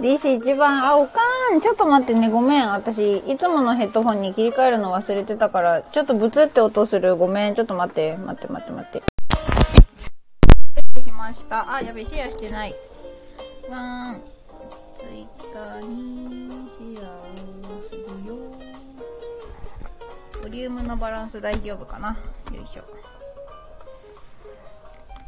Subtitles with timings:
[0.00, 1.20] DC 一番、あ、おか
[1.52, 2.70] ん、ちょっと待ってね、ごめん。
[2.70, 7.16] 私、いつものヘッドホンに切り替えるの忘れてたから、ちょっとブツって音する。
[7.16, 9.02] ごめん、ちょっと待って、待って、待って、待って。
[11.02, 11.74] しました。
[11.74, 12.74] あ、やべ、シェアしてない。
[13.68, 14.20] わーん。
[14.98, 17.24] ツイッターにシェアを
[17.88, 18.36] するよ。
[20.42, 22.16] ボリュームのバランス大丈夫かな。
[22.54, 22.82] よいしょ。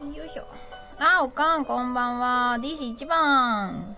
[0.07, 0.70] よいしょ。
[1.03, 2.59] あ、おかん、こんばんは。
[2.61, 3.96] DC1 番。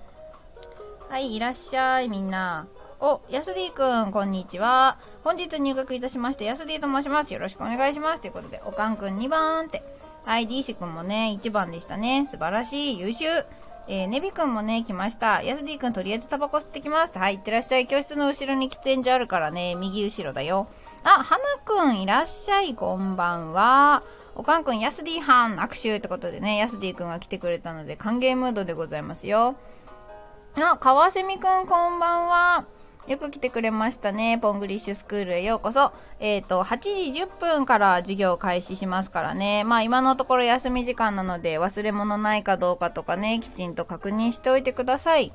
[1.09, 2.69] はい、いらっしゃい、みんな。
[3.01, 4.99] お、やすディくん、こんにちは。
[5.25, 7.35] 本日入学いたしまして、やすディと申します。
[7.35, 8.21] よろしくお願いします。
[8.21, 9.83] ということで、おかんくん2番って。
[10.25, 12.29] はい、D 氏くんもね、1番でしたね。
[12.31, 13.47] 素晴らしい、優秀。
[13.89, 15.43] えー、ネビくんもね、来ました。
[15.43, 17.19] ヤスディくん、とりあえずタバコ吸ってきます。
[17.19, 17.89] はい、いってらっしゃい。
[17.89, 20.69] 教室の後ろに喫煙所あるからね、右後ろだよ。
[21.03, 22.77] あ、花くん、いらっしゃい。
[22.77, 24.05] こんばんは。
[24.35, 29.57] おかんくん、ヤスディはん、握手ってことでね、ヤスディくんが来てくれたので、歓迎ムードでございますよ。
[30.57, 32.65] あ、川蝉くんこんばんは。
[33.09, 34.39] よく来てくれましたね。
[34.39, 35.93] ポングリッシュスクールへようこそ。
[36.21, 36.79] えっ、ー、と、8
[37.13, 39.65] 時10分から授業開始しますからね。
[39.65, 45.33] まあ今のところ休み時間なので忘れ物ないかどうかとかね、きちんと確認しておいてください。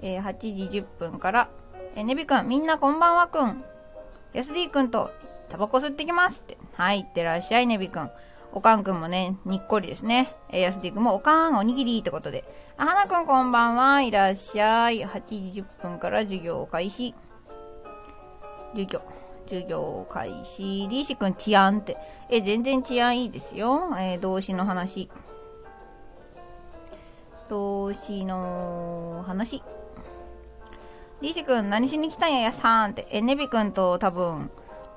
[0.00, 1.48] えー、8時10分から。
[1.96, 3.64] えー、ネビくん、みんなこんばんはくん。
[4.32, 5.10] ヤスディくんと
[5.48, 6.56] タバコ吸ってきますって。
[6.76, 8.10] はい、いってらっしゃい、ネビくん。
[8.52, 10.34] おかんくんもね、にっこりですね。
[10.50, 12.44] え、やすディくんもおかん、おにぎりってことで。
[12.76, 14.02] あはなくんこんばんは。
[14.02, 15.02] いらっしゃい。
[15.02, 17.14] 8時10分から授業開始。
[18.74, 19.00] 授業。
[19.46, 20.86] 授業開始。
[20.88, 21.96] D 氏くん治安って。
[22.28, 23.88] え、全然治安いいですよ。
[23.98, 25.08] えー、動詞の話。
[27.48, 29.62] 動詞の話。
[31.22, 33.06] D 氏くん何しに来たんややさんって。
[33.10, 34.50] え、ネビくんと多分、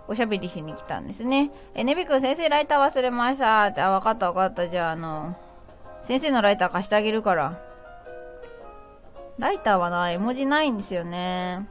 [0.10, 1.52] おしゃべりしに来たんですね。
[1.76, 4.68] え、ねびくん先生ライター忘れましたって、あ、わかったわかった。
[4.68, 5.38] じゃあ、あの、
[6.02, 7.62] 先生のライター貸してあげるから。
[9.38, 11.68] ライターはな、絵文字ないんですよね。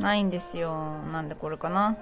[0.00, 0.98] ないんですよ。
[1.10, 1.96] なんでこれかな。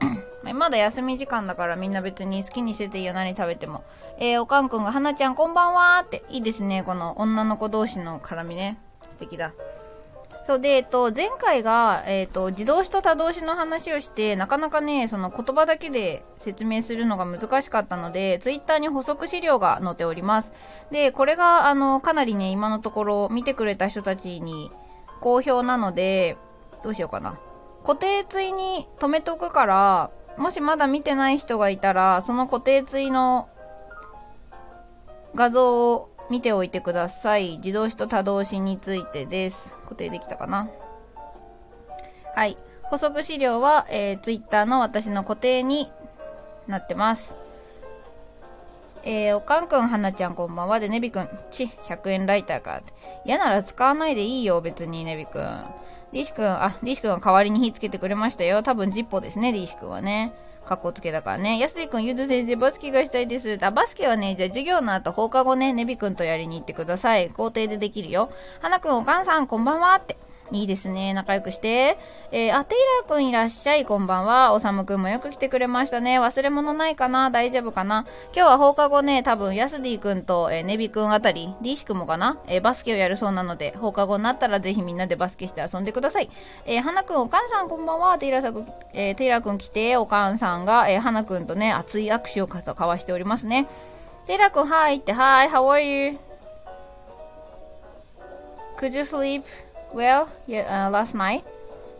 [0.54, 3.84] まだ休み時間だからみんな別に好きにしてていいよ、何食べても。
[4.18, 6.24] えー、おかんくんが、はなちゃんこんばんはって。
[6.30, 8.76] いいですね、この女の子同士の絡みね。
[9.12, 9.52] 素敵だ。
[10.44, 20.52] そうで、えっと、前回が、えっと、自動詞と他動詞の話をして、なかなかね、その言葉だけで説明するのが難しかったので、ツイッターに補足資料が載っております。
[20.90, 24.72] で、これが、あの、かなりね、今のところ見てくれた人たちに
[25.20, 26.36] 好評なので、
[26.82, 27.38] どうしようかな。
[27.84, 33.48] 固定ツイに止めとくから、もしまだ見てない人がいたら、その固定ツイの
[35.36, 37.58] 画像を見ておいてください。
[37.58, 39.76] 自動詞と多動詞についてです。
[39.84, 40.70] 固定できたかな？
[42.34, 42.56] はい。
[42.84, 45.92] 補足資料は、えー、Twitter の私の固定に
[46.66, 47.34] なってます。
[49.04, 50.80] えー、おかんくん、はなちゃんこんばんは。
[50.80, 52.80] で、ねびくん、ち、100円ライターか。
[53.26, 55.64] 嫌なら使わないでいいよ、別に、ねびくん。
[56.14, 58.62] ディシくん、あ、ディシくんは代わりに火つけてくれましたよ。
[58.62, 60.32] 多分、ジッポですね、ディシくんはね。
[60.66, 61.58] かっこつけだからね。
[61.58, 63.58] 安井くん、ゆず先生、バスケがしたいです。
[63.60, 67.30] あ、バスケはね、じゃあ授業の後放課後ね、ねびくんとやりに行ってください。
[67.30, 68.30] 校庭でできるよ。
[68.60, 70.16] 花くん、お母さん、こんばんはって。
[70.52, 71.14] いいですね。
[71.14, 71.96] 仲良くして。
[72.30, 73.86] えー、あ、テイラーくんいらっしゃい。
[73.86, 74.52] こんばんは。
[74.52, 76.20] おさむくんもよく来てくれましたね。
[76.20, 77.30] 忘れ物ないかな？
[77.30, 78.06] 大丈夫かな？
[78.34, 82.38] 今日は放課後ね、多分、ヤスディくんと、えー、ネビくんあたり、ディーシくんもかな？
[82.46, 86.28] えー、バスケをやるそうなので、放課後になったらぜひみんなでバスケして遊んでください。
[86.66, 88.18] えー、花くん、お母さんこんばんは。
[88.18, 93.66] テイラーさん、え、テイラーくん来て、お母さんが、えー、花くんとね、熱い握手を交わしておりますね。
[94.26, 96.18] テイラーくん、はいって、はい、how are you?Could
[98.94, 99.44] you sleep?
[99.94, 101.42] Well, yeah, uh, last night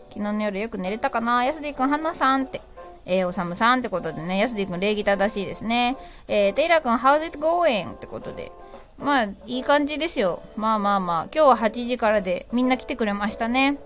[0.09, 1.43] 昨日の夜よく寝れたかな？
[1.45, 2.61] ヤスディ君、ハンナさんって。
[3.05, 5.97] えー、おさむさんってことでね、ヤスディ君礼儀正しいですね。
[6.27, 7.91] えー、テイラー君、how's it going?
[7.91, 8.51] ってことで。
[8.97, 10.41] まあ、いい感じですよ。
[10.55, 13.77] まあまあまあ、今日は8時からで、みんな来てくれましたね。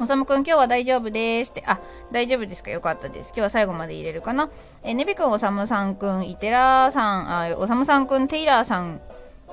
[0.00, 1.62] おさむくん、今日は大丈夫ですって。
[1.66, 1.78] あ、
[2.10, 2.70] 大丈夫ですか？
[2.70, 3.28] よかったです。
[3.28, 4.48] 今日は最後まで入れるかな？
[4.82, 9.00] えー、ねびくん、おさむさんくん、イテラーさん、あ、おさむさんくん、テイラーさん、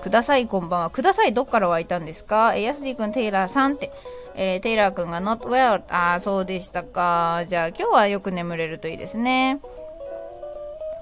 [0.02, 0.90] ください、こんばんは。
[0.90, 2.56] ください、どっから湧いたんですか？
[2.56, 3.92] えー、やすディ君、テイラーさんって。
[4.36, 5.82] えー、テイラー君が not well。
[5.90, 7.44] ああ、そうでしたか。
[7.48, 9.60] じゃあ、今日はよく眠れるといいですね。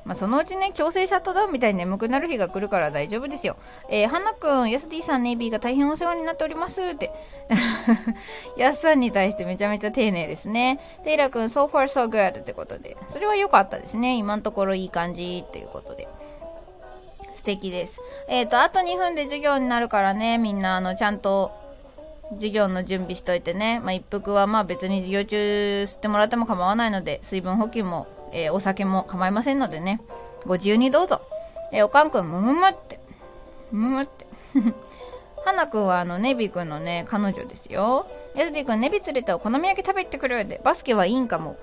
[0.05, 3.57] まあ、そのうちね、強制シャットダウンみたいに眠くなる日が来るから大丈夫ですよ。
[3.89, 7.11] えー、はなくん、やすディさん、ネイビーが大変お世話になっておりますって。
[8.57, 10.79] やすさんに対してめちゃめちゃ丁寧ですね。
[11.03, 12.95] テイラー君、so far so good ってことで。
[13.11, 14.15] それは良かったですね。
[14.15, 16.07] 今のところいい感じっていうことで。
[17.37, 18.01] 素敵です。
[18.27, 21.51] えっ、ー、と、あと2分で授業になるからね、みんな、あの、ちゃんと、
[22.31, 23.79] 授業の準備しといてね。
[23.79, 30.01] まあ、一服はまあ別に授業中吸ってもらっても構わないので、水分補給も、えー、お酒も構いませんのでね。
[30.45, 31.21] ご自由にどうぞ。
[31.71, 32.99] えー、おかんくん、むむむって。
[33.71, 34.25] むむって。
[35.45, 38.07] はなくんはあの、ネビくんのね、彼女ですよ。
[38.35, 40.59] ヤスディくん、ネビ連れてお好み焼き食べてくるで。
[40.63, 41.55] バスケはいいんかも。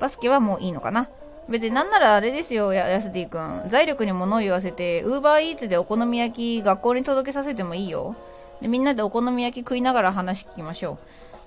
[0.00, 1.08] バスケはもういいのかな。
[1.52, 3.68] 別になんならあれですよ、やすディ君。
[3.68, 8.16] 財力に物を言わせて、ウーバーイーツでお好み焼き学校に届けさせてもいいよ。
[8.62, 10.98] でみんなでお好み焼き食いながら話聞きましょう。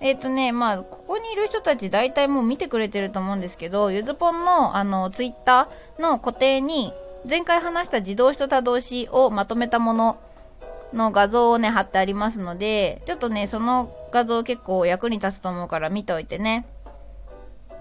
[0.01, 6.93] えっ、ー、とね、まあ、ここにいる人たち大体もう見てくれてると思うんですけど、ゆずぽんの、あの、ツイッターの固定に、
[7.27, 10.17] 前回話した自動詞と多動詞をまとめたもの
[10.93, 16.67] の画像をね、貼ってありますので、ちょっとね、その画像結構役に立つと思うから見ておいてね。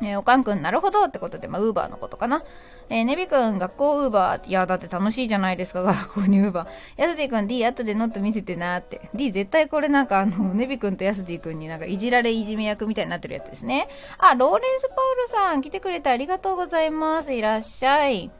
[0.00, 2.42] えー、おかんくん、なるほどってことで、まあ、ウーバーのことかな。
[2.90, 4.48] えー、ネビくん、学校ウーバー。
[4.48, 6.68] いや、だって楽しいじゃないですか、 学校にウーバー。
[6.96, 9.08] ヤスディくん、D 後でノット見せてなーって。
[9.14, 13.88] D 絶対これなんかあの、 ネビくんとヤスディくんになんかいじられいじめ役みたいになってるやつですね。
[14.18, 17.32] あ、ローレンス・パウルさん、来てくれてありがとうございます。
[17.32, 18.30] いらっしゃい。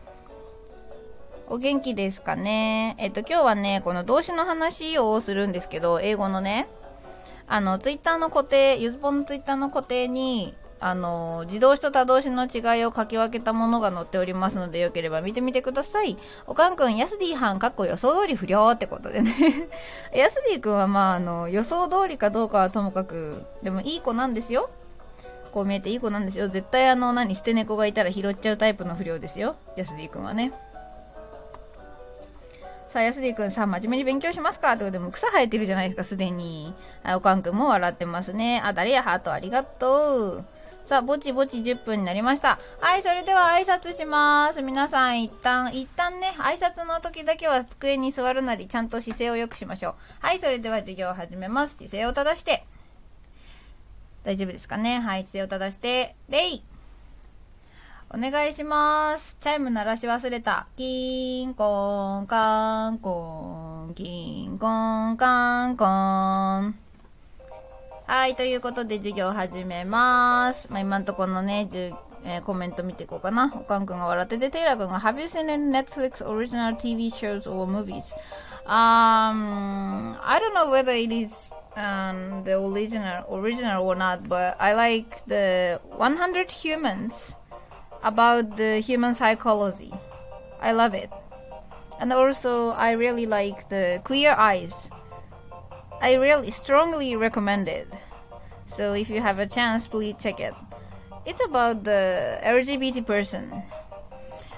[1.47, 6.69] お元気ですかねえっと、今日はね、この動詞の話をするんですけど、英語のね、
[7.47, 16.19] あの、ツイッターの固定、ゆずぽんのツイッターの固定に、あの、自動詞と多動詞の違いを書き分けたものが載っておりますので、よければ見てみてください。
[16.47, 19.32] おかんくん、ヤスディはん、かっこ予想通り不良ってことでね
[20.12, 24.69] ヤスディくんはまあ、あの、予想通りかどうかはともかく、でもいい子なんですよ。
[25.53, 26.49] こう見えていい子なんですよ。
[26.49, 29.56] 絶対あの、何、捨て猫がいたら拾っちゃうタイプの不良ですよ。
[29.77, 30.53] ヤスディくんはね。
[32.88, 34.73] さあ、ヤスディ君さ、真面目に勉強しますか？
[34.73, 36.75] ってことでも草生えてるじゃないですか、すでに。
[37.03, 38.61] あ、おかんくんも笑ってますね。
[38.65, 40.44] あ、誰や、ハートありがとう。
[40.84, 42.58] さあ、ぼちぼち10分になりました。
[42.78, 44.60] はい、それでは挨拶します。
[44.60, 49.94] 皆さん一旦、一旦ね、挨拶の時だけは机に座るなり、ちゃんと姿勢を良くしましょう。
[50.20, 51.76] はい、それでは授業を始めます。
[51.76, 52.66] 姿勢を正して。
[54.25, 55.00] 大丈夫ですかね？
[55.00, 56.62] はい、姿勢を正して、レイ
[58.10, 59.38] お願いします。
[59.40, 60.66] チャイム鳴らし忘れた。
[60.76, 66.83] キーンコンカンコン、キンコンカンコン。
[68.06, 70.69] はい、ということで授業始めます。
[70.71, 71.67] まあ、今んとこのね、
[72.23, 73.51] えー、コメント見ていこうかな。
[73.56, 78.12] おかんくんが笑ってて、テイラーくんが Have you seen any Netflix original TV shows or movies?
[78.67, 84.75] Um, I don't know whether it is um, the original, original or not, but I
[84.75, 87.35] like the 100 Humans
[88.03, 89.95] about the human psychology.
[90.61, 91.11] I love it.
[91.99, 94.91] And also, I really like the Queer Eyes.
[96.05, 97.89] I really strongly recommend it.
[98.67, 100.53] So if you have a chance, please check it.
[101.25, 103.62] It's about the LGBT person.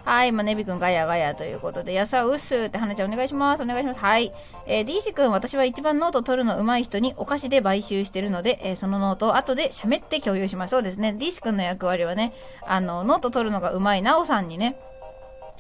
[0.05, 3.63] はい、まあ、ネビ君ガヤガヤということで、やさうっすって話ちゃんお願いします。
[3.63, 4.01] お願いします。
[4.01, 4.33] はい。
[4.67, 10.73] えー、D 氏君、私は一番ノート取るの上手い人にお菓子で買収してるので、えー、そのノートを後で喋って共有します。
[10.73, 11.13] そうですね。
[11.13, 12.33] D 氏君の役割はね、
[12.67, 14.77] あの、ノート取るのが上手いなおさんにね、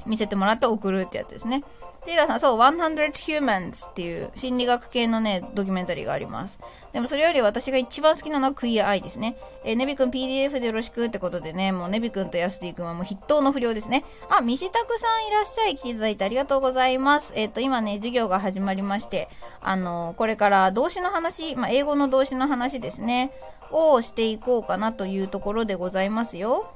[0.04, 1.62] 見せてもらって送るってやつですね。
[2.06, 6.60] テイラーさん、そう、100 Humans っていう心理学系のね、ドキュメンタリーがあります。
[6.92, 9.36] でもそれより私が一番好きなのは Queer Eye ですね。
[9.64, 14.04] えー、ネビ君 PDF でよろしくってことでね、もうネビ君とヤスティ君はもう筆頭の不良ですね。
[14.30, 15.74] あ、ミシタクさんいらっしゃい。
[15.74, 17.32] 来ていただいてありがとうございます。
[17.34, 19.28] えっ、ー、と、今ね、授業が始まりまして、
[19.60, 23.32] あのー、これから動詞の話、まあ、英語の動詞の話ですね、
[23.72, 26.70] をしていこうかなというところでございますよ。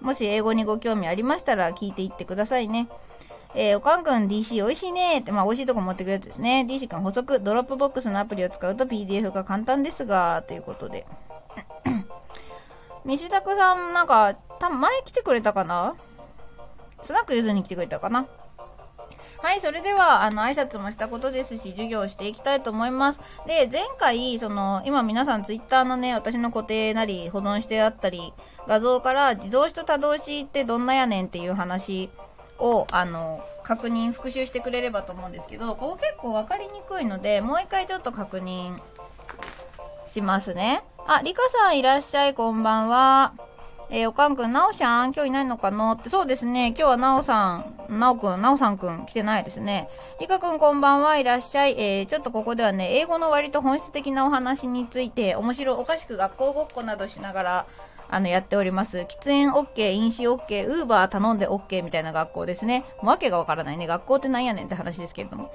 [0.00, 2.88] もし英語にご興味ありましたら聞いていってくださいね。
[3.56, 6.66] えー、おかんくん DC 美味しいねって、まあ美味しいとこ持ってくるやつですね。
[6.68, 11.06] DC くん補足、 Dropbox のアプリを使うと PDF が簡単ですが、ということで。
[13.04, 15.94] 西拓さん、なんか、た前来てくれたかな？
[17.02, 18.26] スナックゆずに来てくれたかな？
[19.42, 23.20] はい、それでは、あの、挨拶もしたことですし、授業をしていきたいと思います。
[23.46, 28.32] で、前回、その、今皆さんツイッターのね、私の固定なり、保存してあったり、
[28.66, 32.08] 画像から自動詞と多動詞ってどんなやねんっていう話
[32.64, 38.76] を、あの、確認、復習してくれればと思うんですけど、ここ結構分かりにくいので、もう一回ちょっと確認
[40.06, 40.82] しますね。
[41.06, 43.32] あ、リカさんいらっしゃい、こんばんは。
[43.90, 45.92] えー、おかんくん、なおしゃん、今日いないのかな？
[45.92, 49.90] って、そうですね、今日はなおさん、なおくん、なおさんくん来てないですね。
[50.20, 51.74] りかくんこんばんはいらっしゃい。
[51.78, 57.66] えー、ちょっとここではね、英語の割と本質的なお話について、面白おかしく学校ごっこなどしながら、
[58.14, 58.98] あの、やっております。
[58.98, 62.84] 喫煙 OK、飲酒 OK、ウーバー頼んで OK みたいな学校ですね。
[63.02, 63.88] わけがわからないね。
[63.88, 65.52] 学校ってなんやねんって話ですけれども。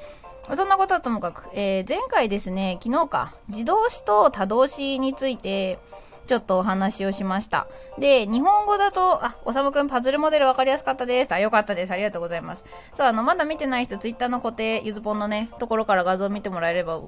[0.58, 5.80] そんなことはともかく、えー、前回ですね、昨日か、自動詞と多動詞について、
[6.28, 7.66] ちょっとお話をしました。
[7.98, 11.32] で、日本語だと、あ、おさむくんパズルモデル分かりやすかったです。
[11.32, 11.92] あ、よかったです。
[11.92, 12.66] ありがとうございます。
[12.98, 17.00] そう、あの、まだ見てない人、ツイッターの固定、ゆずぽんのね、ところから画像を見てもらえれば、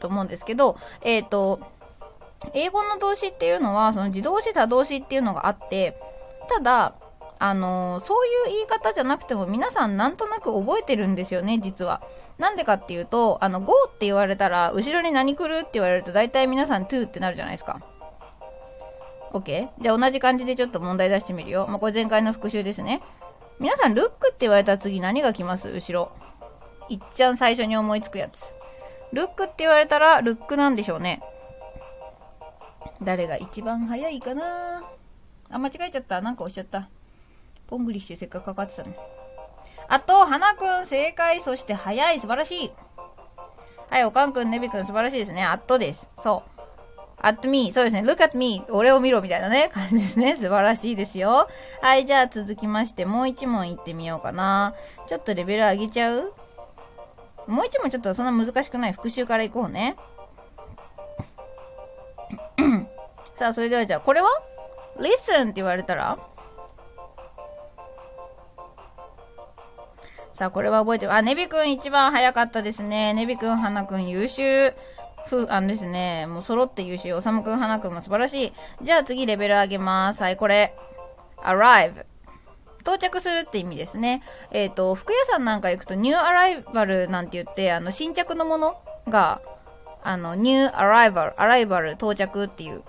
[0.00, 1.60] と思うんですけど、えっ、ー、と、
[2.54, 6.00] 英語の動詞っていうのは、その自動詞多動詞っていうのがあって、
[6.48, 6.94] ただ、
[7.40, 12.02] あのー、そういう言い方じゃなくても皆さんなんとなく覚えてるんですよね、実は。
[12.38, 17.80] なんでかっていうと、あの、go って言われたら、後ろに何来るって言われると、大体皆さん to ってなるじゃないですか。
[19.32, 19.68] OK?
[19.78, 21.66] じゃあ同じ感じでちょっと問題出してみるよ。
[21.68, 23.02] まあ、これ前回の復習ですね。
[23.60, 25.68] 皆さん、ルックって言われたら次何が来ます？
[25.68, 26.10] 後ろ。
[26.88, 28.56] いっちゃん最初に思いつくやつ。
[29.12, 31.22] ルックって言われたら、ルックなんでしょうね。
[33.02, 34.82] 誰が一番早いかな
[35.50, 36.20] あ、間違えちゃった。
[36.20, 36.88] なんか押しちゃった。
[37.66, 38.96] ポングリッシュせっかくかかってたね。
[39.88, 42.72] あと、花くん正解、そして早い、素晴らしい。
[43.90, 45.44] はい、おかんくん、ねびくん素晴らしいですね。
[45.44, 46.10] あっとです。
[46.22, 46.50] そう。
[47.20, 48.02] at me そうですね。
[48.02, 50.36] look at me 俺を見ろみたいなね、感じですね。
[50.36, 51.48] 素晴らしいですよ。
[51.80, 54.74] はい、じゃあ続きまして、もう一問いってみようかな。
[55.08, 56.32] ちょっとレベル上げちゃう？
[57.46, 59.96] もう一問ちょっとそんな難しくない復習からいこうね。
[63.36, 64.28] さあ、それではじゃあ、これは
[64.98, 66.18] ?listen って言われたら？
[70.34, 71.12] さあ、これは覚えてる。
[71.12, 73.12] あ、ネビくん一番早かったですね。
[73.14, 74.72] ネビくん、花くん優秀。
[75.26, 77.12] ふ、あのですね、もう揃って優秀。
[77.14, 78.52] おさむくん、はなくんも素晴らしい。
[78.82, 80.22] じゃあ次レベル上げます。
[80.22, 80.74] はい、これ。
[81.42, 82.04] arrive。
[82.82, 84.22] 到着するって意味ですね。
[84.50, 89.40] えっ、ー、と、服屋さんなんか行くと、ニューアライバルなんて言って、あの、新着のものが、
[90.02, 92.82] あの、ニューアライバル、アライバル到着っていう、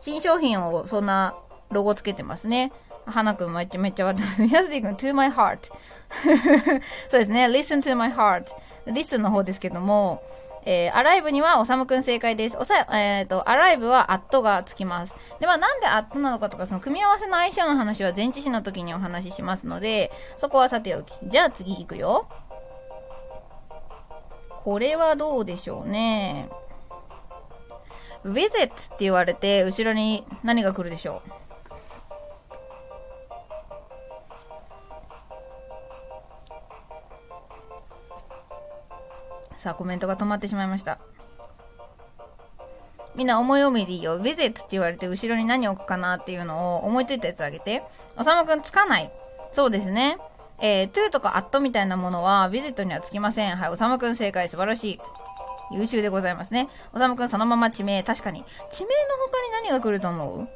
[0.00, 1.34] 新商品をそんな
[1.70, 2.72] ロゴつけてますね。
[3.06, 4.54] 花くんめっちゃめっちゃ笑ってます。
[4.54, 5.58] やすりくん、to my heart
[7.10, 7.46] そうですね。
[7.46, 8.44] listen to my heart。
[8.86, 10.22] listen の方ですけども、
[10.64, 12.56] えー、アライブにはおさむくん正解です。
[12.56, 15.16] おさ、えっ、ー、と、アライブはアットがつきます。
[15.40, 21.14] で、まあ、なんでアットなのかとか、その組み合わせの相性の話は前置詞の時にお話ししますので、そこはさておき。
[21.24, 22.28] じゃあ次行くよ。
[24.64, 26.48] これはどうでしょうね。
[28.24, 31.22] visit って言われて、後ろに何が来るでしょ
[39.56, 39.58] う？
[39.58, 40.98] さあ、コメントが止まってしまいました。
[43.14, 44.20] みんな思い思いでいいよ。
[44.20, 47.82] visit って言われて後ろに何置くかなっていうのを思いついたやつあげて。
[48.16, 49.12] おさむくんつかない。
[49.52, 50.18] そうですね。
[50.62, 53.56] えー、to とか at みたいなものは visit にはつきません。
[53.56, 55.00] はい、おさむくん正解素晴らしい。
[55.72, 56.68] 優秀でございますね。
[56.92, 58.44] おさむくんそのまま地名、確かに。
[58.70, 60.48] 地名の他に何が来ると思う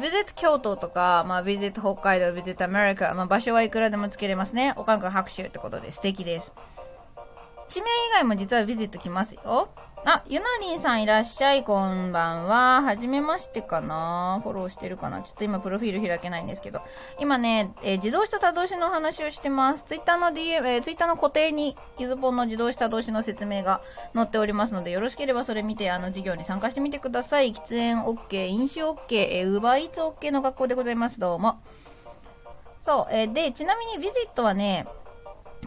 [0.00, 4.72] ？visit 京都とか、まあ、visit 北海道、visit アメリカ、まあ、場所はいくらでもつけれますね。
[4.76, 6.54] おかんくん拍手ってことで素敵です。
[7.68, 9.68] 地名以外も実はビジット来ますよ。
[10.02, 12.80] あ、ゆなりんさんいらっしゃい、こんばんは。
[12.80, 16.80] はじめましてかなフォローしてるかなちょっと今プロフィール開けないんですけど。
[17.18, 19.84] 今ね、えー、自動車多動詞の話をしてます。
[19.84, 23.82] ツイッターの DM、えー、ツイッターの固定に、ゆずぽんの自動車多動詞の説明が
[24.14, 27.52] 載っておりますので、よろしければそれ見て、あの、授業に参加してみてください。
[27.52, 31.20] 喫煙 OK、飲酒 OK、えー、ウーバーイーツ OK の学校でございます。
[31.20, 31.60] どうも。
[32.86, 34.86] そう、えー、で、ちなみにビジットはね、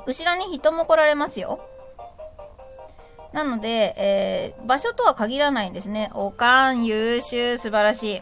[0.08, 1.70] 後ろに人も来られますよ。
[3.34, 6.12] なので、えー、場所とは限らないんですね。
[6.14, 8.22] おかん、優秀、素晴らしい。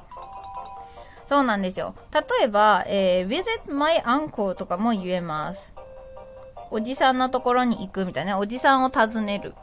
[1.27, 1.95] そうなんですよ。
[2.13, 5.73] 例えば、えー、visit my uncle とかも言えます。
[6.71, 9.53] おじさんのところに行くみたいな、おじさんを訪ねる。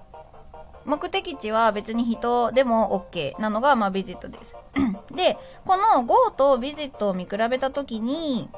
[0.84, 4.56] 目的地は別に人でも OK なのが、まあ、ビジットです。
[5.14, 5.36] で、
[5.66, 8.48] この Go とビジットを見比べたときに、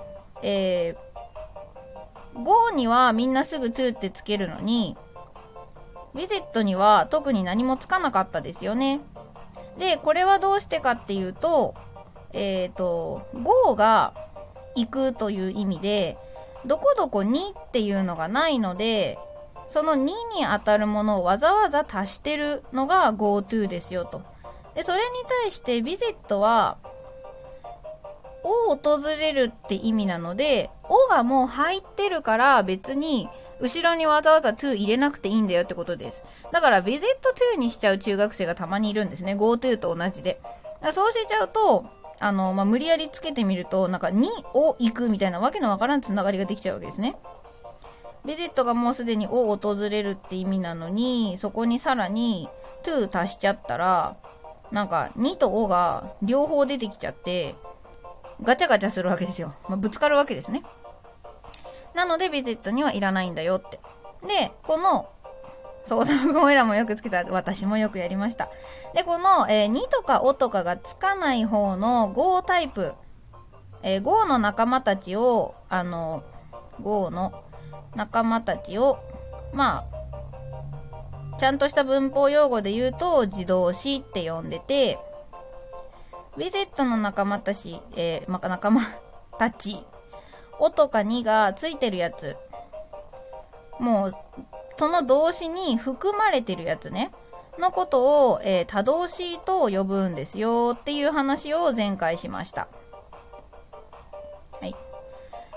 [0.43, 4.97] えー、Go にはみんなすぐ to ってつけるのに、
[6.15, 9.01] ウィジェットには特に何もつかなかったですよね。
[9.79, 11.75] で、これはどうしてかっていうと、
[12.33, 14.15] えっ、ー、と、go が
[14.75, 16.19] 行くという意味で、
[16.67, 19.19] どこどこにっていうのがないので、
[19.71, 20.15] その2に
[20.53, 24.23] 当たるものをわざわざ足してるのが GoTo ですよと。
[24.75, 25.05] で、それに
[25.43, 26.77] 対して visit は、
[28.43, 33.29] を訪れるって意味なので、おがもう入ってるから別に
[33.61, 36.25] 後ろにわざわざ to 入れなくていいんだよってことです。
[36.53, 37.01] だから visit
[37.55, 39.35] to にしちゃう中学生がたまにいるんですね。
[39.35, 40.41] go to と同じで。
[40.93, 41.85] そうしちゃうと、
[42.19, 47.17] あの、まあ、無理やりつけてみると、なんか2を行くみたいなわけのわからんつながりができちゃうわけですね。
[48.25, 52.49] ビジットがもうすでにを訪れるって意味なのに、そこにさらに
[52.83, 54.17] to 足しちゃったら、
[54.71, 57.55] なんか2とおが両方出てきちゃって、
[58.43, 59.55] ガチャガチャするわけですよ。
[59.69, 60.63] まあ、ぶつかるわけですね。
[62.01, 63.79] なのでビジットにはいらないんだよって。
[64.27, 65.11] で、この、
[65.85, 67.25] そう、サムゴエラもよくつけた。
[67.25, 68.49] 私もよくやりました。
[68.95, 72.95] で、この、えー、2とかおとかがつかない方の GO タイプ、
[73.83, 76.23] えー、GO の仲間たちを、あの、
[76.81, 77.45] GO の
[77.95, 78.99] 仲間たちを、
[79.53, 84.99] まあ、ちゃんとした文法用語で言うと、自動詞って呼んでて、
[86.39, 88.81] ウィジェットの仲間たち、えー、ま、仲間
[89.39, 89.85] たち
[90.61, 92.37] おとかにがついてるやつ。
[93.79, 94.15] もう、
[94.79, 97.11] その動詞に含まれてるやつね。
[97.59, 102.69] のことを、えー、多動詞と呼ぶんですよっていう話を前回しました。
[104.61, 104.75] はい。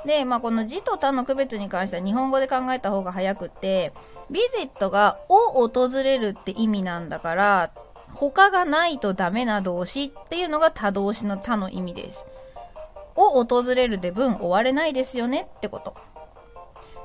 [0.05, 3.93] で、まあ、この字と他の区別に関しては日本語で考えた方が早くって、
[4.29, 7.72] ビジットがを訪れるって意味なんだから、
[8.13, 12.25] 他がないとダメな動詞っていうのが他動詞の他の意味です。
[13.15, 15.96] を訪れるで文終われないですよねってこと。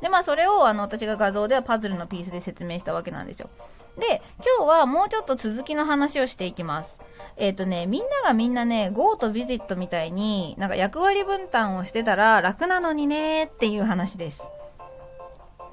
[0.00, 3.50] で、まあそれをあの私が画像ではパズルのピースで説明したわけなんですよ。
[3.98, 4.22] で、
[4.58, 6.98] 今日はもうちょっと続きの話をしていきます。
[7.36, 14.48] えっ、ー、とね、みんながみんなね、Go と Visit みたいに、なんか役割分担をしてたら楽なのにねっていう話です。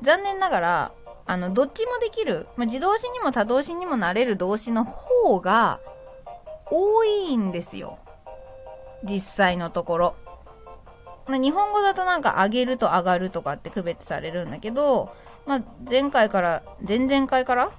[0.02, 0.92] 残念ながら、
[1.28, 5.80] あの、どっちもできる、まあ、自動詞にも多動詞にもなれる動詞の方が
[6.70, 7.98] 多いんですよ。
[9.04, 10.16] 実際のところ。
[11.28, 15.16] 日本語だとなんか上げると上がるとかって区別されるんだけど、
[15.46, 17.72] まあ、前回から、前々回から？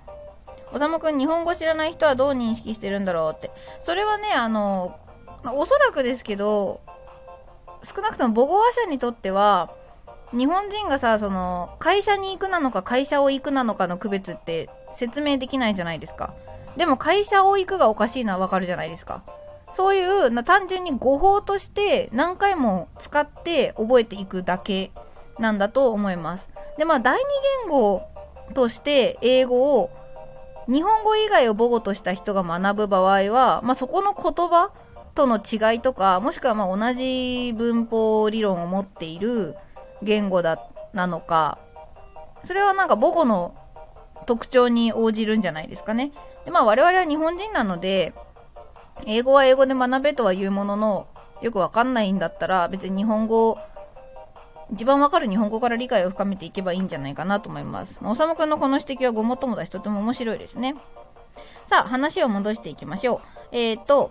[0.73, 3.51] おさむくん日本語知らない人はどう認識してるんだろうって。
[3.83, 4.99] それはね、あの、
[5.45, 6.81] まあ、おそらくですけど、
[7.85, 9.71] 少なくとも母語話者にとっては、
[10.33, 16.35] 日本人がさ、その、会社に行くなのか会社を行くなのかの区別って説明できないじゃないですか。
[16.77, 19.23] でも会社を行くがおかしいのはわかるじゃないですか。
[19.77, 24.91] そういうな単純に語法として何回も使って覚えていくだけ
[25.39, 26.49] なんだと思います。
[26.79, 27.25] で、まあ第二
[27.67, 28.03] 言語
[28.55, 29.91] として英語を
[30.67, 34.73] 日本語以外を母語とした人が学ぶ場合は、まあそこの言葉
[35.15, 39.57] との違いとか、もしくはま同じ文法理論を持っている
[40.03, 40.59] 言語だ、
[40.95, 41.59] なのか、
[42.45, 43.55] それはなんか母語の
[44.25, 46.13] 特徴に応じるんじゃないですかね。
[46.47, 48.15] で、まあ我々は日本人なので、
[49.05, 51.07] 英語は英語で学べとは言うものの、
[51.43, 53.59] よくわかんないんだったら、別に日本語、
[54.73, 57.99] 一番わかる日本語から理解を深めていけばいいんじゃないかなと思います。
[58.03, 60.75] おさむくんのこの指摘はごもっともだし、とても面白いですね。
[61.67, 63.21] さあ、話を戻していきましょう。
[63.53, 64.11] えーと、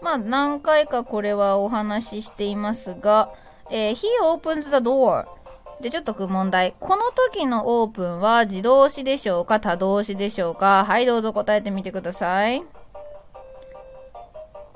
[0.00, 3.30] まあ、何回かこれはお話ししていますが、
[3.70, 5.26] えー、He opens the door.
[5.80, 6.74] で、ちょっと問題。
[6.80, 9.60] この時のオープンは自動詞でしょうか？
[9.60, 10.86] 多動詞でしょうか？
[10.86, 12.62] はい、どうぞ答えてみてください。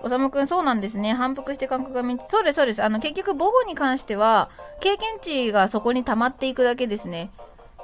[0.02, 1.12] おさむくん、そうなんですね。
[1.12, 2.82] 反復して感覚が見そうです、そうです。
[2.82, 4.48] あの、結局、母語に関しては、
[4.80, 7.30] 経験値がそこに溜まっていくだけですね。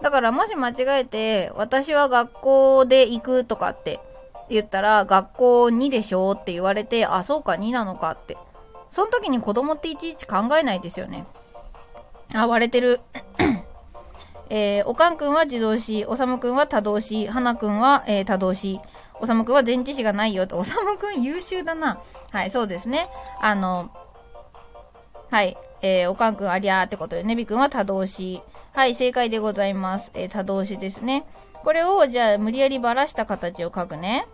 [0.03, 4.01] だから、もし間違えて、私は学校で行くとかって
[4.49, 8.37] 言ったら、学校2でしょって言われて、あ、そうか、2なのかって。
[8.91, 11.27] その時に子供っていちいち考えないですよね。
[12.35, 13.01] あ、割れてる。
[14.49, 18.81] えー、おかんくんは自動詞、おさむくんは多動詞、はなくんは、えー、多動詞、
[19.21, 20.59] おさむくんは前置詞がないよと。
[20.59, 22.01] おさむくん優秀だな。
[22.31, 23.07] はい、そうですね。
[23.41, 23.91] あの、
[25.31, 28.43] はい、えー、おかんくんありゃーってことで、ねびくんは多動詞。
[28.73, 30.11] はい、正解でございます。
[30.15, 31.25] えー、多動詞ですね。
[31.65, 34.27] これを、じゃあ、無理やりばらした形を書くね。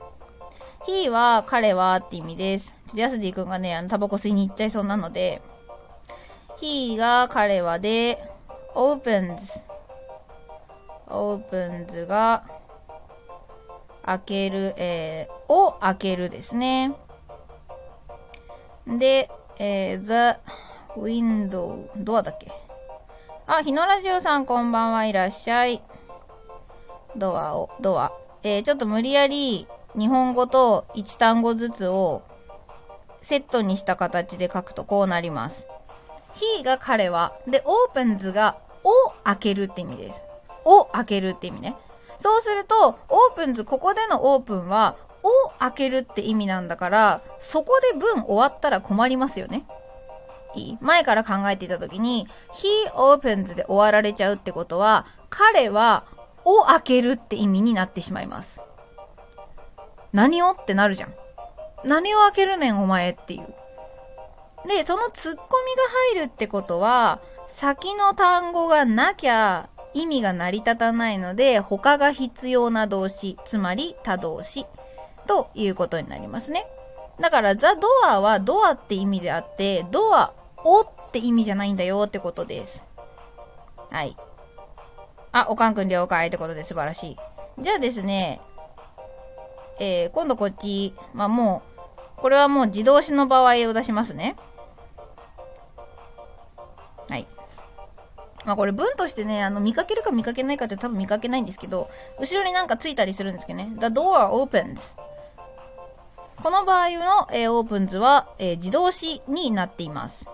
[0.86, 2.76] he は、彼はって意味です。
[2.92, 5.40] ジャスディ君がね、あの、タバコ吸いに行っちゃいそうなので、
[6.60, 8.18] he が彼はで、
[8.74, 9.38] opens。
[11.06, 12.44] opens が、
[14.04, 16.94] 開ける、えー、を開けるですね。
[18.86, 20.38] で、えー、the
[20.98, 22.50] window、ドアだっけ？
[23.46, 25.82] あ、日野ラジオさんこんばんはいらっしゃい。
[27.16, 28.12] ドアを、ドア。
[28.42, 32.22] えー、ちょっと無理やり日本語と1単語ずつを
[33.20, 35.66] セットにした形で書くとこうなります。
[36.60, 37.62] he が彼は、で、
[37.94, 40.24] opens がを開けるって意味です。
[40.64, 41.76] を開けるって意味ね。
[42.22, 49.66] そうすると、オープンズ、ここでのオープンは、を開けるって意味なんだから、そこで文終わったら困りますよね。
[50.54, 50.78] いい？
[50.80, 56.04] 前から考えていたときに、he opens で終わられちゃうってことは、彼は、
[56.44, 58.60] を開けるって意味になってしまいます。
[60.12, 61.14] 何をってなるじゃん。
[61.84, 64.68] 何を開けるねんお前っていう。
[64.68, 65.48] で、そのツッコミが
[66.14, 74.66] 入るってことは、先の単語がなきゃ意味が成り立たないので、他が必要な動詞、つまり他動詞
[75.26, 76.66] ということになりますね。
[77.20, 80.32] だから、ザ・ドアはドアって意味であって、ドア
[80.64, 82.82] をって意味じゃないんだよってことです。
[83.90, 84.16] はい。
[85.32, 87.16] あ、おかんくん了解ってことで素晴らしい。
[87.60, 88.40] じゃあですね、
[89.78, 91.62] えー、今度こっち、まあも
[92.18, 94.36] う、これはもう自動詞の場合を出しますね。
[98.44, 103.72] まあこれ文としてね、あの見かけるか見かけないかって多分見かけないんですけど、後ろになんかついたりするんですけどね。
[103.78, 104.96] The door opens.
[106.42, 110.26] この場合の、えー、opens は、えー、自動詞になっています。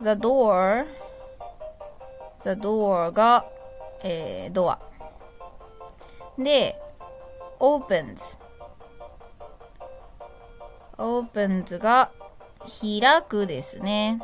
[0.00, 0.84] the door,
[2.42, 3.46] the door が、
[4.02, 4.78] えー、ドア。
[6.38, 6.78] で、
[7.58, 8.18] opens,
[10.98, 12.10] opens が
[12.80, 14.20] 開くですね。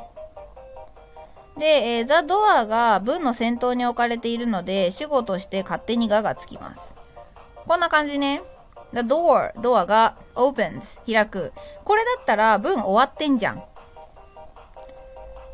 [1.59, 1.67] で、
[1.99, 6.95] えー、ザ・ドアが文の先頭に置かれているので、主語として勝手にががつきます。
[7.67, 8.43] こんな感じね。
[8.93, 11.53] The door, ドアが opens, 開く。
[11.85, 13.63] これだったら文終わってんじゃん。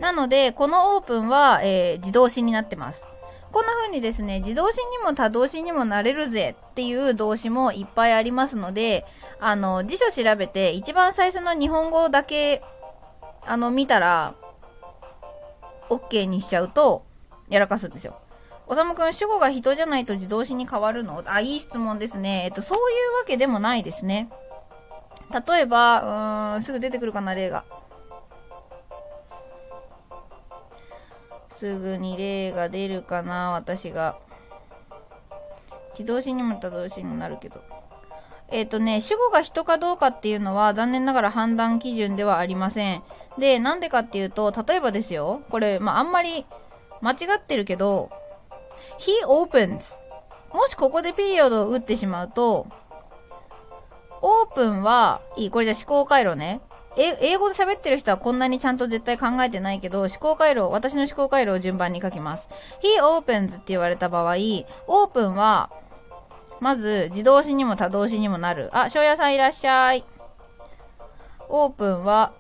[0.01, 3.07] なので、このオープンは、えー、自動詞になってます。
[3.51, 9.05] こんな風にですね、自動詞にも他動詞にもなれるぜっていう動詞もいっぱいありますので、
[9.41, 12.63] あの、辞書調べて一番最初の日本語だけ、
[13.47, 14.35] あの、見たら、
[15.91, 17.05] OK にしちゃうと、
[17.49, 18.19] やらかすんですよ。
[18.67, 21.23] おさむくん、主語が人じゃないと自動詞に変わるの？
[21.27, 22.43] あ、いい質問ですね。
[22.45, 24.29] えっと、そういうわけでもないですね。
[25.47, 27.65] 例えば、うーん、すぐ出てくるかな、例が。
[31.51, 34.19] すぐに例が出るかな、私が。
[35.93, 37.61] 自動詞にも他動詞になるけど。
[38.51, 43.03] えっ、ー、とね、主語が人かどうかっていうのは残念ながら判断基準ではありません。
[43.39, 46.45] で、なんでかっていうと、例えばですよ、これ、まあ、あんまり
[47.01, 48.11] 間違ってるけど、
[48.99, 49.97] he opens
[50.53, 52.67] もしここでピリオドを打ってしまうと、
[54.21, 56.61] オープンは、いい、これじゃ思考回路ね。
[56.97, 62.49] え、英語で喋ってる人はこんなにちゃんと絶対考えてないけど、思考回路、私の思考回路を順番に書きます。
[62.83, 65.71] he opens って言われた場合、オープンは、
[66.61, 68.71] まず、自動詞にも他動詞にもなる。
[68.73, 70.03] あ、翔也さんいらっしゃい。
[71.49, 72.33] オープンは、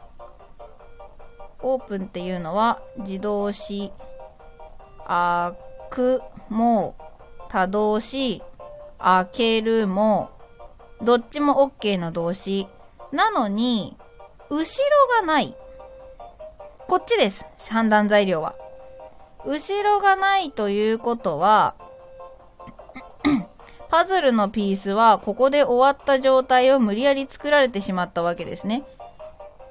[1.60, 3.92] オープンっていうのは、自動詞、
[5.06, 5.52] 開
[5.90, 6.94] くも、
[7.48, 8.42] 他動詞、
[8.98, 10.30] 開けるも、
[11.02, 12.68] どっちも OK の動詞。
[13.12, 13.96] なのに、
[14.50, 14.66] 後ろ
[15.20, 15.56] がない。
[16.88, 17.46] こっちです。
[17.70, 18.54] 判断材料は。
[19.46, 21.74] 後ろがないということは、
[23.90, 28.84] パズルのピースはここで終わった状態を無理やり作られてしまったわけですね。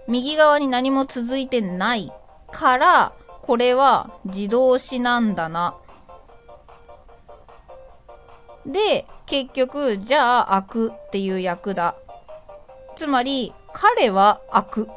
[0.08, 2.12] 右側に何も続いてない
[2.52, 5.76] から、これは自動詞なんだな。
[8.66, 11.96] で、結局、じゃあ、開くっていう役だ。
[12.96, 14.88] つまり、彼は開く。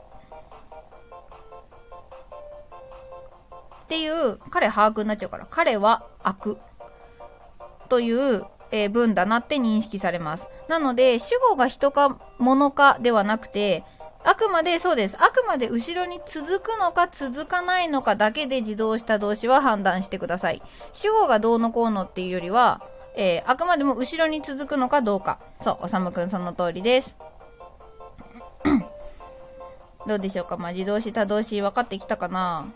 [3.85, 6.59] っていう、彼把握になっちゃうから、彼は開く。
[7.89, 10.49] というえー、文だなって認識されます。
[10.69, 13.85] なので、主語が人か物かではなくて、
[14.23, 15.17] あくまでそうです。
[15.19, 20.63] あくまで後ろに続くのか続かないのかだけで自動した動詞は判断してください。
[20.93, 22.83] 主語がどうのこうのっていうよりは、
[23.17, 25.39] えー、あくまでも後ろに続くのかどうか。
[25.63, 27.17] そう、おさむくんその通りです。
[30.07, 32.67] どうでしょうかまあ、自動詞、他動詞分かってきたかな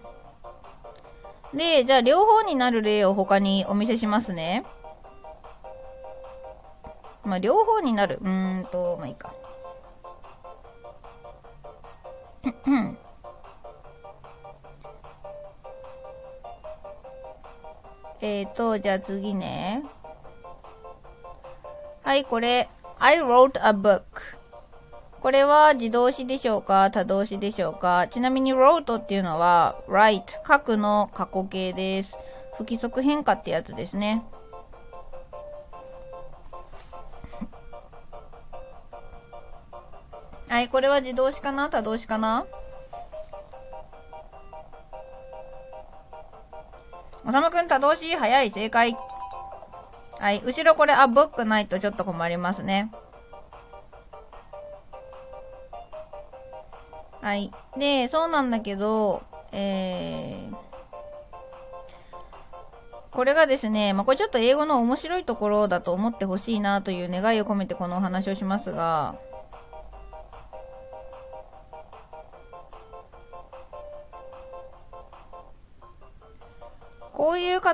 [1.52, 4.64] で、じゃあ両方になる例を他にお見せしますね。
[7.22, 8.18] まあ、両方になる。
[8.22, 9.33] うーんと、まあいいか。
[18.20, 19.83] えっと、じゃあ次ね。
[22.02, 22.68] はい、これ。
[22.98, 24.02] I wrote a book.
[25.20, 26.90] これは自動詞でしょうか？
[26.90, 28.09] 他動詞でしょうか？
[28.09, 32.16] ちなみに wrote っていうのは write 書くの過去形です。
[32.57, 34.22] 不規則変化ってやつですね。
[40.55, 41.69] はい、これは自動詞かな？
[41.69, 42.47] 多動詞かな？
[47.27, 48.14] おさむくん多動詞？
[48.14, 48.53] 早い？
[48.53, 48.97] 正解？
[50.21, 52.93] はい、後ろこれあ、ブックないとちょっと困りますね。
[57.21, 57.53] はい。
[57.77, 60.55] で、そうなんだけど、えー、
[63.11, 69.17] これがですね、まあ、これちょっと英語の面白いところだと思ってほしいなという願いを込めてこのお話をしますが、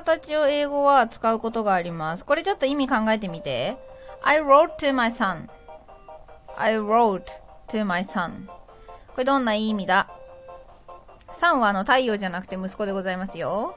[0.01, 2.25] 形を英語は使うことがあります。
[2.25, 3.77] これちょっと意味考えてみて。
[4.23, 7.23] I wrote to my son.I wrote
[7.69, 8.47] to my son.
[8.47, 10.09] これどんないい意味だ
[11.33, 13.75] ?son はあの太陽じゃなくて息子でございますよ。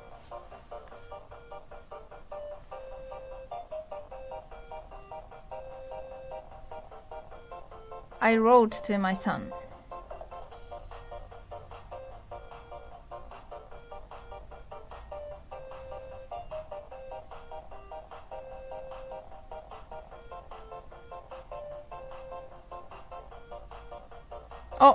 [8.21, 9.51] I wrote to my son.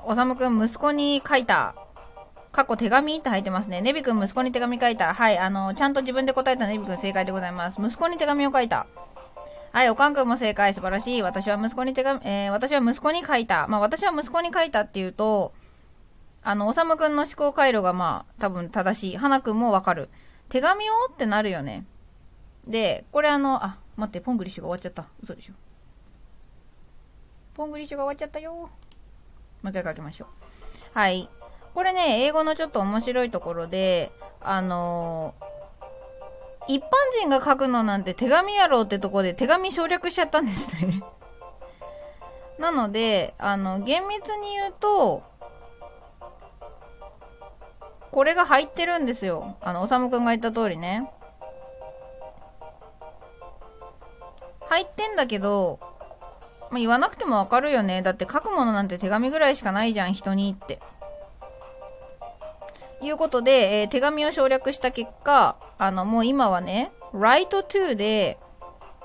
[0.10, 1.76] お、さむくん、息子に書いた。
[2.52, 3.80] 過去手紙って入ってますね。
[3.80, 5.14] ネビ君息子に手紙書いた。
[5.14, 7.80] はい、あの、ちゃんと自分で答えたネビ君正解でございます。
[7.80, 8.88] 息子に手紙を書いた。
[9.72, 10.74] はい、おかんくんも正解。
[10.74, 11.22] 素晴らしい。
[11.22, 13.68] 私は息子に手紙、えー、私は息子に書いた。
[13.68, 15.54] まあ、私は息子に書いたっていうと、
[16.42, 19.18] あの、おさむくんの思考回路がまあ、多分正しい。
[19.18, 20.10] はなくんもわかる。
[20.50, 21.86] 手紙をってなるよね。
[22.66, 25.08] で、これあの、あ、待って、ポングリッシュが終わっちゃった。
[25.22, 25.54] 嘘でしょ。
[27.54, 28.72] ポングリッシュが終わっちゃったよ。
[29.62, 30.28] もう一回書きましょう。
[30.94, 31.30] はい。
[31.74, 36.88] これね、英語のちょっと面白いところで、あのー、一般
[37.20, 41.02] 人が書くのなんて手紙やろうってとこで手紙省略しちゃったんですね
[42.60, 45.24] なので、あの、厳密に言うと、
[48.12, 49.56] これが入ってるんですよ。
[49.62, 51.12] あの、おさむくんが言った通りね。
[54.68, 55.80] 入ってんだけど、
[56.72, 58.02] まあ、言わなくてもわかるよね。
[58.02, 60.80] だって書くものなんて手紙ぐらいしかないじゃん、人にって。
[63.02, 68.38] いうことで、えー、手紙を省略した結果、あの、もう今はね、write to で、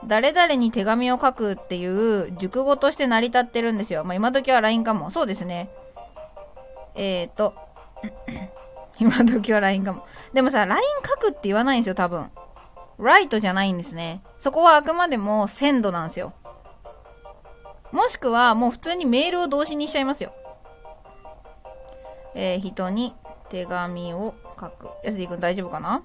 [0.07, 4.05] 誰々に手紙を書くっていう熟語として成り立ってるんですよ。
[4.05, 5.11] まあ、今時は LINE かも。
[5.11, 5.71] そうですね。
[6.95, 7.55] えっ、ー、と、
[9.01, 10.07] 今時は LINE かも。
[10.33, 12.31] でもさ、LINE 書くって言わないんですよ、多分。
[12.99, 14.23] write じゃないんですね。
[14.39, 16.33] そこはあくまでも鮮度なんですよ。
[17.95, 20.35] もしくは、もう普通にメールを動詞にしちゃいますよ。
[22.35, 23.15] えー、人に
[23.51, 24.89] 手紙を書く。
[25.05, 26.03] やすりくん大丈夫かな？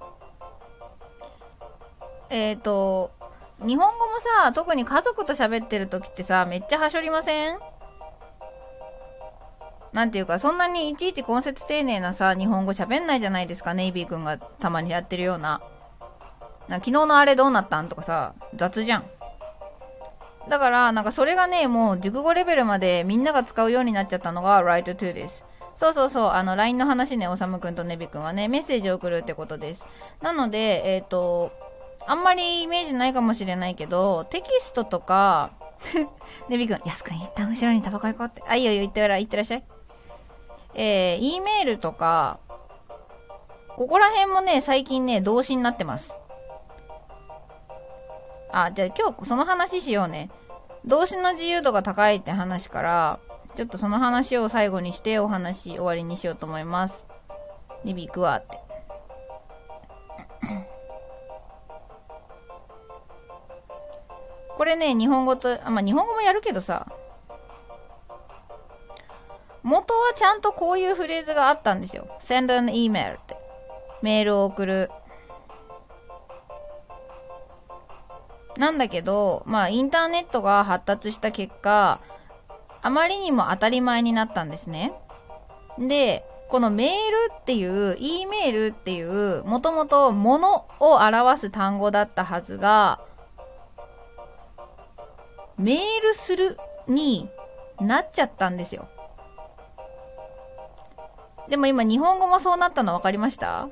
[2.28, 3.10] えっ、ー、と、
[3.58, 7.58] 日本語もさ、特に家族と喋ってる時ってさ、めっちゃはしょりません？
[9.92, 15.60] なんていうか、そんなにいちいち根節丁寧なさ、日本語喋んないじゃないですか、ネイビー君がたまにやってるような。
[16.68, 17.88] な昨日のあれどうなったん？
[17.88, 19.10] とかさ、雑じゃん。
[20.50, 25.44] だから、なんかそれがね、もう熟語レベルまでみんなが使うようになっちゃったのが write to です。
[25.76, 29.86] そうそうそう、あの、LINE の話ね、おさむくんとねびくんはね、メッセージを送るってことです。
[30.20, 31.52] なので、えっ、ー、と、
[32.04, 35.52] あんまりイメージないかもしれないけど、テキストとか、
[36.50, 38.42] ねびくん、やすくん一旦後ろにタバコ行こうって。
[38.48, 39.64] あ、いいよいいよ、行ってら、行ってらっしゃい。
[40.74, 42.40] えー、E メールとか、
[43.76, 46.12] ここら辺もね、最近ね、動詞になってます。
[48.52, 50.28] あ、じゃあ今日その話しようね。
[50.84, 53.20] 動詞の自由度が高いって話から、
[53.56, 57.04] ちょっとその話を最後にしてお話終わりにしようと思います。
[57.84, 58.60] リビ行くわって。
[64.56, 66.86] これね、日本語と、あ、まあ、日本語もやるけどさ、
[69.62, 72.06] 元はちゃんとこういうフレーズがあったんですよ。
[72.20, 73.36] send an email って。
[74.02, 74.90] メールを送る。
[78.56, 82.00] なんだけど、まあ、インターネットが発達した結果、
[82.82, 84.92] あまりにも当たり前になったんですね。
[85.78, 93.00] で、このメールっていう、E メールっていう、もともと物を表す単語だったはずが、
[95.56, 96.58] メールする
[96.88, 97.28] に
[97.80, 98.88] なっちゃったんですよ。
[101.48, 103.68] でも今日本語もそうなったの分かりました？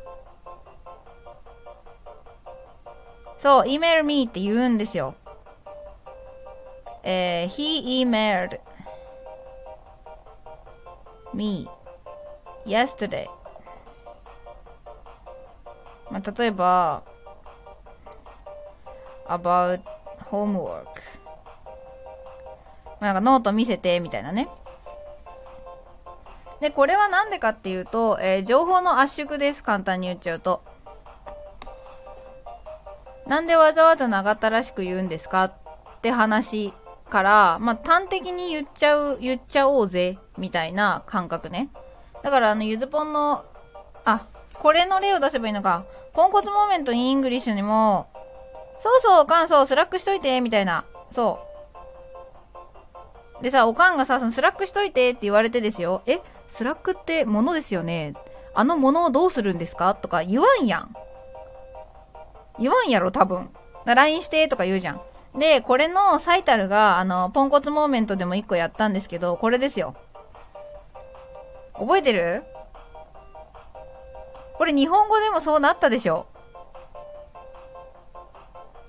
[3.38, 5.14] そう、email me って言うんですよ。
[7.02, 8.60] えー、he emailed
[11.32, 11.68] me
[12.66, 13.28] yesterday
[16.10, 17.02] まあ、例えば
[19.26, 19.80] about
[20.30, 20.86] homework
[23.00, 24.48] なんかノート見せてみたいなね。
[26.60, 29.62] でこれは何でかっていうと、えー、情報の圧縮です。
[29.62, 30.62] 簡単に言っちゃうと。
[33.28, 35.52] なんでわざわざ長ったらしく言うんですかっ
[36.00, 36.72] て話
[37.10, 41.70] から、まあ、端的に言っちゃう、言っちゃおうぜ、みたいな感覚ね。
[42.22, 43.44] だから、あの、ゆずぽんの、
[44.04, 45.84] あ、これの例を出せばいいのか。
[46.14, 48.08] ポンコツ moment in English にも、
[48.80, 50.84] そうそう、おかんそう、 Slack しといて、みたいな。
[51.10, 51.40] そ
[53.40, 53.42] う。
[53.42, 56.02] でさ、おかんがさ、その Slack しといてって言われてですよ。
[56.06, 58.14] え、 Slack って物ですよね。
[58.54, 60.94] あの物をどうするんですかとか言わんやん。
[62.58, 63.50] 言わんやろ、多分。
[63.84, 65.00] LINE してとか言うじゃん。
[65.38, 69.94] で、これの最たるが、あの、ポンコツ moment でも1個やったんですけど、これですよ。
[71.74, 72.44] 覚えてる？
[74.54, 76.26] これ日本語でもそうなったでしょ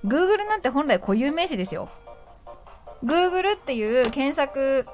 [0.04, 1.88] Google なんて本来固有名詞ですよ。
[3.04, 4.86] Google っていう検索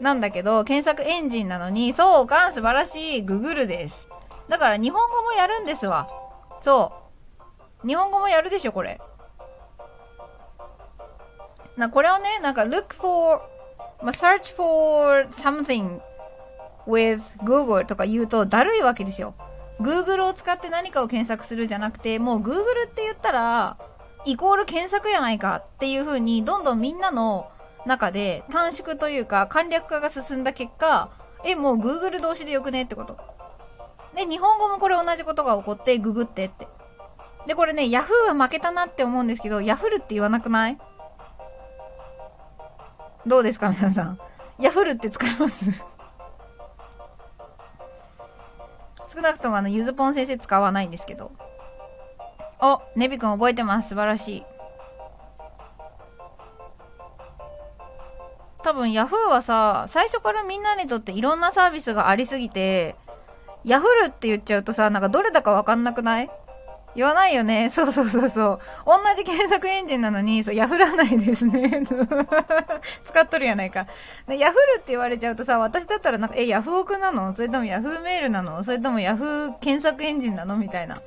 [0.00, 4.06] なんだけど、検索エンジンなのに、そうかん素晴らしい Google です。
[4.48, 6.08] だから日本語もやるんですわ。
[6.60, 7.03] そう。
[7.86, 9.00] 日本語もやるでしょ、これ。
[11.76, 13.40] なこれをね、なんか look for,
[14.02, 16.00] まあ、search for something
[16.86, 19.34] with Google とか言うとだるいわけですよ。
[19.80, 23.76] Google を使って何かを検索するじゃなくて、もう Google って言ったら、
[24.24, 27.50] イコール検索やないかっていう風に、どんどんみんなの
[27.84, 31.10] 中で短縮というか簡略化が進んだ結果、
[31.44, 33.18] え、もう Google 動詞でよくねってこと。
[34.14, 36.68] で、日本語もこれ同じことが起こって、ググってって。
[37.46, 40.78] で、これね、Yahoo は負けたなって思うんですけど、ヤフルって言わなくない？
[43.26, 44.18] どうですか皆さん？
[44.58, 45.70] ヤフルって使います？
[49.14, 51.32] 少なくともあの、ゆずぽん先生使わないんですけど。
[52.60, 53.90] お、ネビ君覚えてます。
[53.90, 54.44] 素晴らしい。
[58.62, 62.96] 多分 Yahoo はさ、最初からみんなにとっていろんなサービスがありすぎて、
[63.64, 66.30] ヤフルって言っちゃうとさ、なんかどれだかわかんなくない？
[66.94, 67.68] 言わないよね。
[67.74, 68.60] そうそうそうそう。
[68.86, 71.84] 同じ検索エンジンなのに、そう、ヤフらないですね。
[73.04, 73.86] 使っとるやないか。
[74.28, 77.34] ヤフルって言われちゃうとさ、私だったらなんか、え、ヤフオクなの？
[77.34, 78.62] それともヤフーメールなの？
[78.64, 80.56] それともヤフー検索エンジンなの？
[80.56, 81.00] みたいな。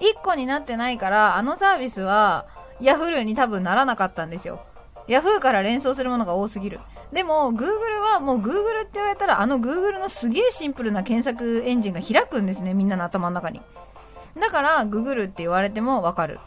[0.00, 2.46] 一個になってないから、あのサービスは、
[2.80, 4.64] ヤフルに多分ならなかったんですよ。
[5.06, 6.80] ヤフーから連想するものが多すぎる。
[7.12, 7.68] でも、Google
[8.12, 13.60] はもう Google って言われたら、あの Google のすげえシンプルな検索エンジンが開くんですね、みんなの頭の中に。
[14.38, 16.40] だから、ググるって言われてもわかる。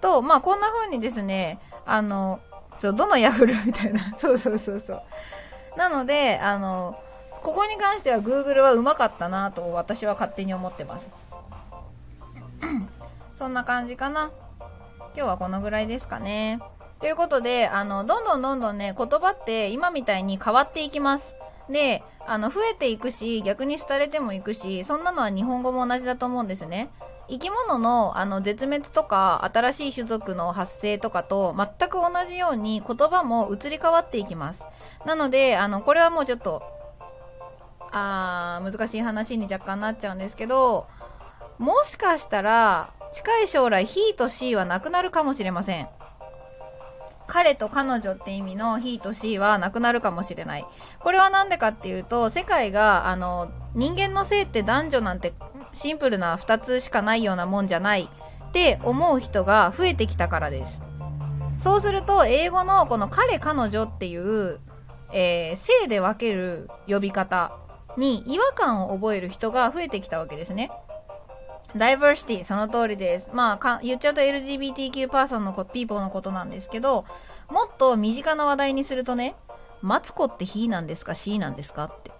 [0.00, 2.40] と、まあ、こんな風にですね、あの、
[2.80, 4.14] ちょ、どのヤフルみたいな。
[4.16, 5.02] そうそうそうそう。
[5.76, 6.98] なので、あの、
[7.42, 11.14] ここに関しては Google はうまかったなと私は勝手に思ってます。
[13.38, 14.30] そんな感じかな。
[15.14, 16.60] 今日はこのぐらいですかね。
[17.00, 21.34] ということで、あの、どんどんどんどんね、言葉って今みたいに変わっていきます。
[21.70, 26.90] で、あの、増えていくし、逆に廃れてもいくし、そんなのは日本語も同じだと思うんですね。
[27.30, 34.64] 生き物のあの絶滅とか新しい種族の発生とかと全く同じように言葉も移り変わっていきます。
[35.04, 36.62] なので、あの、これはもうちょっと、
[37.90, 40.86] あー、難しい話に若干なっちゃうんですけど、
[41.58, 45.88] もしかしたら、近い将来、he と she はなくなるかもしれません。
[47.28, 50.66] 彼と彼女って意味の he と she はなくなるかもしれない。
[50.98, 55.34] これはなんでかっていうと、世界が、あの、人間の性って男女なんて
[55.72, 58.08] シンプルな2つしかないようなもんじゃない
[58.48, 60.80] って思う人が増えてきたからです。
[61.60, 64.58] そうすると、英語のこの彼彼女っていう、
[65.12, 67.52] えー、性で分ける呼び方
[67.98, 70.70] に違和感を覚える人が増えてきたわけですね。
[71.76, 73.30] ダイバーシティ、その通りです。
[73.32, 77.04] まあ、か言っちゃうと LGBTQ パーソンのこ、ピーポーのことなんですけど、
[77.48, 79.34] もっと身近な話題にするとね、
[79.80, 81.14] マツコってヒなんですか？
[81.14, 81.84] シーなんですか？
[81.84, 82.10] って。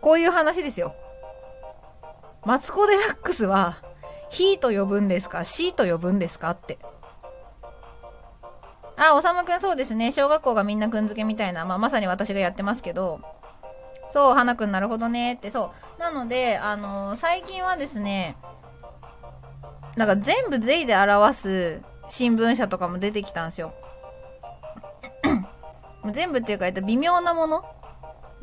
[0.00, 0.94] こういう話ですよ。
[2.44, 3.76] マツコ・デラックスは、
[4.30, 5.44] ヒーと呼ぶんですか？
[5.44, 6.50] シーと呼ぶんですか？
[6.50, 6.78] って。
[8.96, 10.12] あ、おさむくんそうですね。
[10.12, 13.20] 小学校がみんなくんづけみたいな、まあ、まさに私がやってますけど、
[14.12, 15.91] そう、花くんなるほどねって、そう。
[16.02, 18.36] なので、あのー、最近はですね、
[19.96, 23.72] なんか全部税で表す新聞社とかも出てきたんですよ。
[26.12, 27.64] 全部っていうか、えっと、微妙なもの？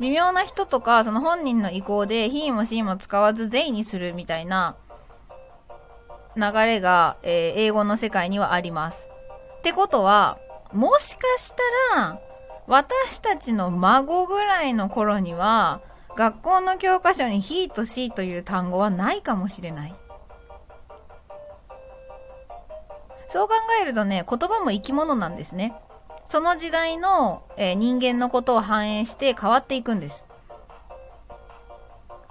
[0.00, 4.76] 微妙な人とか、その本人の意向で、he も芯も使わず税にするみたいな
[6.34, 9.08] 流れが、えー、英語の世界にはあります。
[9.58, 10.38] ってことは、
[10.72, 11.52] もしかし
[11.92, 12.20] たら、
[12.66, 15.82] 私たちの孫ぐらいの頃には、
[16.20, 19.94] 学校の教科書に he と she という単語はないかもしれない。
[23.30, 25.72] そう考えるとね、言葉も生き物なんですね。
[26.26, 30.26] その時代の、えー、人間のことを反映して変わっていくんです。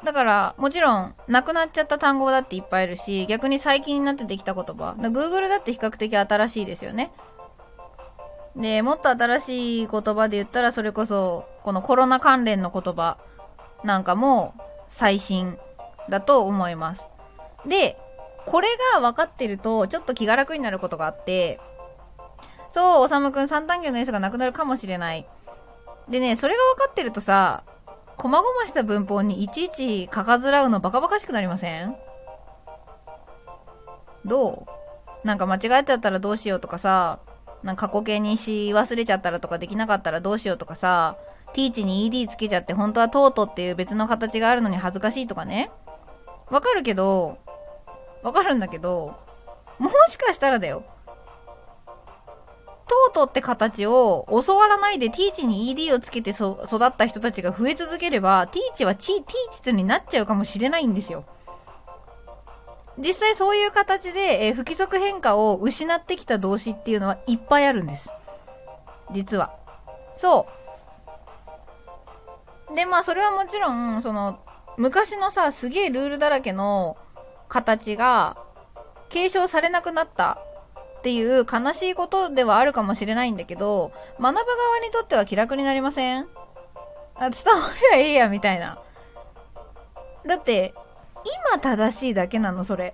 [0.03, 4.93] だから、もちろん、なくなっちゃった単語だっていっぱいいるし、逆に最近になってできた言葉。
[4.99, 7.11] Google だって比較的新しいですよね。
[8.55, 13.17] で、もっと新しい言葉で言ったら、それこそ、このコロナ関連の言葉
[13.83, 14.53] なんかも
[14.89, 15.57] 最新
[16.09, 17.05] だと思います。
[17.65, 17.97] で、
[18.45, 21.59] これが分かってると、ちょっと気が楽になることがあって、
[22.71, 25.27] そう、おさむくん三単元の S がなくなるかもしれない。
[26.07, 27.63] でね、それが分かってるとさ、
[28.17, 31.95] 細々した文法にいちいち書かずらうのバカバカしくなりません？
[34.25, 34.67] ど
[35.23, 35.27] う？
[35.27, 37.19] なんか間違えちゃったらどうしようとかさ、
[37.63, 41.17] なんか過去形にし忘れちゃったらとかできなかったらどうしようとかさ、
[41.53, 45.71] ティーチに ED つけちゃって本当はトートっていう別の形があるのに恥ずかしいとかね。
[46.49, 47.37] わかるけど、
[48.23, 49.15] わかるんだけど、
[49.77, 50.83] もしかしたらだよ。
[52.87, 61.23] トートって形を教わらないでティーチに ED をつけて育った人たちが増え続ければ、ティーチはチティーチになっちゃうかもしれないんですよ。
[62.97, 68.11] 実際そういう形で、えー、不規則変化を失ってきた動詞っていうのはいっぱいあるんです。
[69.11, 69.53] 実は。
[70.17, 70.58] そう。
[72.75, 74.39] で、まあそれはもちろん、その、
[74.77, 76.97] 昔のさ、すげえルールだらけの
[77.47, 78.37] 形が
[79.09, 80.39] 継承されなくなった
[80.99, 86.27] っていう悲しいことではあるかもしれないんだけど、学ぶ側にとっては気楽になりません？
[87.15, 87.59] あ伝わ
[87.91, 88.79] りゃええや、みたいな。
[90.25, 90.73] だって、
[91.51, 92.93] 今正しいだけなの、それ。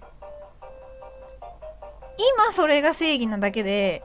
[2.38, 4.02] 今それが正義なだけで、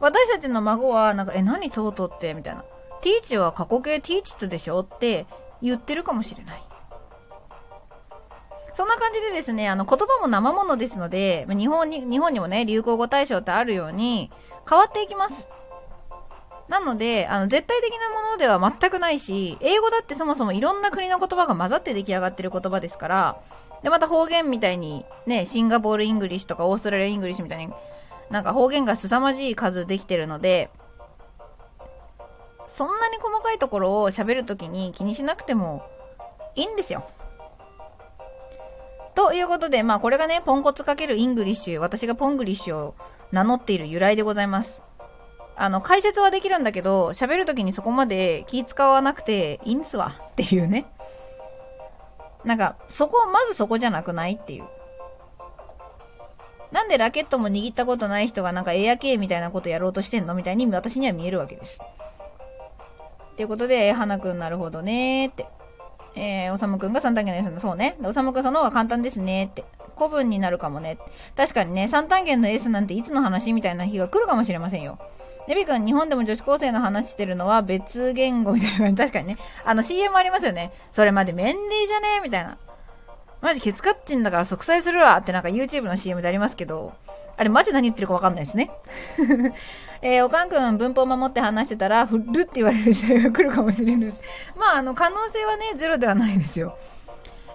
[0.00, 2.64] 私たちの孫は、なんか、え、何とうとうって、みたいな。
[3.04, 5.26] ティーチは過去形ティーチットでしょって
[5.60, 6.62] 言ってるかもしれない。
[8.72, 14.30] そんな感じでですね、あの、言葉も生ものですので、日本に、日本にもね、流行語大賞ってあるように、
[14.68, 15.46] 変わっていきます。
[16.68, 23.36] なので、あの、絶対的なものでは全くないし、英語だってそもそもいろんな国の言葉が混ざって出来上がってる言葉ですから、
[23.82, 27.72] で、また方言みたいに、ね、 Singapore English とか Australia English みたいに、
[28.30, 30.70] なんか方言が凄まじい数できてるので、
[32.74, 35.88] そんなに細かいところを喋るときに気にしなくても
[36.56, 37.08] いいんですよ。
[39.14, 42.94] ということで、まあこれがね、ポンコツかける English、私がポングリッシュを
[43.30, 44.82] 名乗っている由来でございます。
[45.56, 50.86] あの、解説はできるんだけど、喋るときにそこまで気使わなくていいんすわっていうね。
[52.44, 54.64] なんか、そこ、まずそこじゃなくないっていう。
[56.72, 61.78] なんでラケットも握ったことない人がなんかエア系みたいなことやろうとしてんのみたいに私には見えるわけです。
[63.36, 65.46] ということで、花くんなるほどねーって。
[66.16, 67.96] えー、おさむくんが3単元の S の、そうね。
[68.02, 69.64] おさむくんその方が簡単ですねって。
[69.96, 70.98] 古文になるかもね。
[71.36, 74.98] 確かにね、3単元の S なんていつの話みたいな日が来るかもしれませんよ。
[75.48, 78.96] デビ君、日本でも女子高生の話してるのは別言語みたいな感じ。
[78.96, 79.38] 確かにね。
[79.64, 80.72] あの CM ありますよね。
[80.90, 82.58] それまでメンディーじゃねえみたいな。
[83.40, 86.94] マジケツカッチンだから即歳するわってなんか YouTube の CM でありますけど、
[87.36, 88.70] あれマジ何言ってるかわかんないですね。
[90.02, 94.14] えー、おかんくん文法守って話してたら、ふるって言われる時代が来るかもしれない。
[94.54, 96.76] まあ、あの、可能性はね、ゼロではないですよ。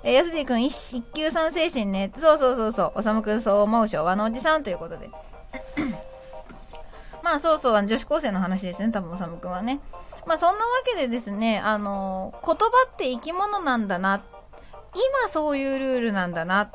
[0.04, 2.12] えー、やすディ君一、一級さん精神ね。
[2.18, 2.92] そうそうそうそう。
[2.96, 5.12] おさむくんそう思う昭和のおじさんということで。
[7.22, 9.80] まあ、そうそう、女子高生の話ですね、多分おさむくんはね。
[10.26, 14.22] まあ、そんなわけでですね、あのー、言葉って生き物なんだな。
[14.94, 16.72] 今そういうルールなんだなっ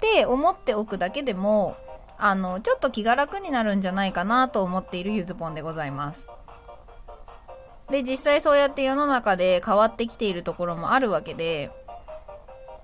[0.00, 1.76] て思っておくだけでも、
[2.18, 6.26] あの、ちょっと気が楽になるんじゃないかなと思っているゆずぽんでございます。
[7.90, 11.70] で、実際そうやって世の中で変わってきているところもあるわけで、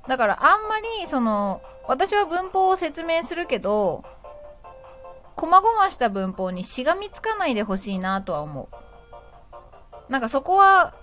[0.08, 4.04] だからあんまり、その、私は文法を説明するけど、
[5.36, 8.68] 細々した文法にしがみつかないでほしいなとは思
[10.08, 10.12] う。
[10.12, 10.94] なんかそこは、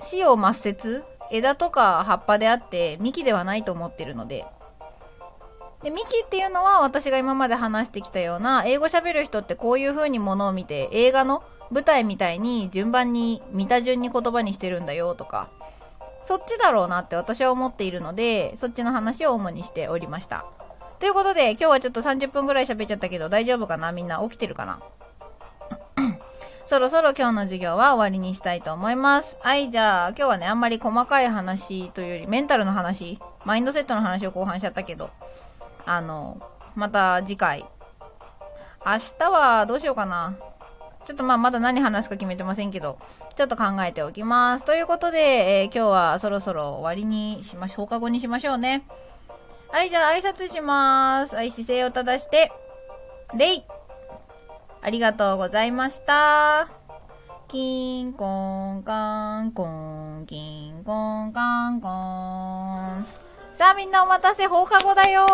[0.00, 4.46] 死を抹殺枝とか葉っぱであって幹ではないと思ってるので、
[5.82, 15.48] で、ミキっていうのは私が今まで話してきたような、英語喋る人ってこういう風にものを見て、映画の舞台みたいに順番に、見た順に言葉にしてるんだよとか、
[16.24, 20.44] そっちだろうなって私は思っているので、そっちの話を主にしておりました。
[20.98, 23.92] ということで、今日はちょっと30分ぐらい喋っちゃったけど、大丈夫かな？
[23.92, 24.80] みんな起きてるかな？
[26.66, 29.38] そろそろ今日の授業は終わりにしたいと思います。
[29.40, 35.08] はい、じゃあ今日はね、あんまり細かい話というより、メンタルの話、マインドセットの話を後半しちゃったけど、
[35.88, 36.40] あの、
[36.74, 37.64] また次回。
[38.84, 40.36] 明日はどうしようかな。
[41.06, 42.98] ちょっとまあまだ何話すか決めてませんけど、
[43.36, 44.66] ちょっと考えておきます。
[44.66, 47.86] ということで、えー、今日はそろそろ終わりにしましょう。
[47.86, 48.84] 放課後にしましょうね。
[49.70, 51.34] はい、じゃあ挨拶します。
[51.34, 52.52] はい、姿勢を正して、
[53.34, 53.64] 礼
[54.82, 56.68] ありがとうございました。
[57.48, 63.27] キンコンカンコン、キンコンカンコン。
[63.58, 65.26] さあみんなお待たせ、放課後だよ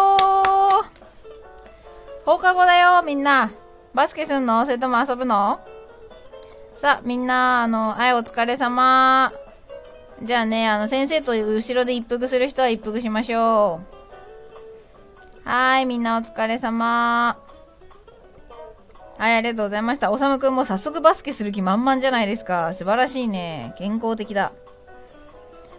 [2.24, 3.52] 放課後だよみんな。
[3.92, 4.64] バスケすんの？
[4.64, 5.60] それとも遊ぶの？
[6.78, 9.30] さあ、みんな、あの、はい、お疲れ様。
[10.22, 13.82] じゃあね、あの、先生と後ろで一服する人は一服しましょ
[15.44, 15.46] う。
[15.46, 17.38] はーい、みんなお疲れ様。
[19.18, 20.10] はい、ありがとうございました。
[20.10, 22.72] おさむくんも早速バスケする気満々じゃないですか。
[22.72, 23.74] 素晴らしいね。
[23.76, 24.52] 健康的だ。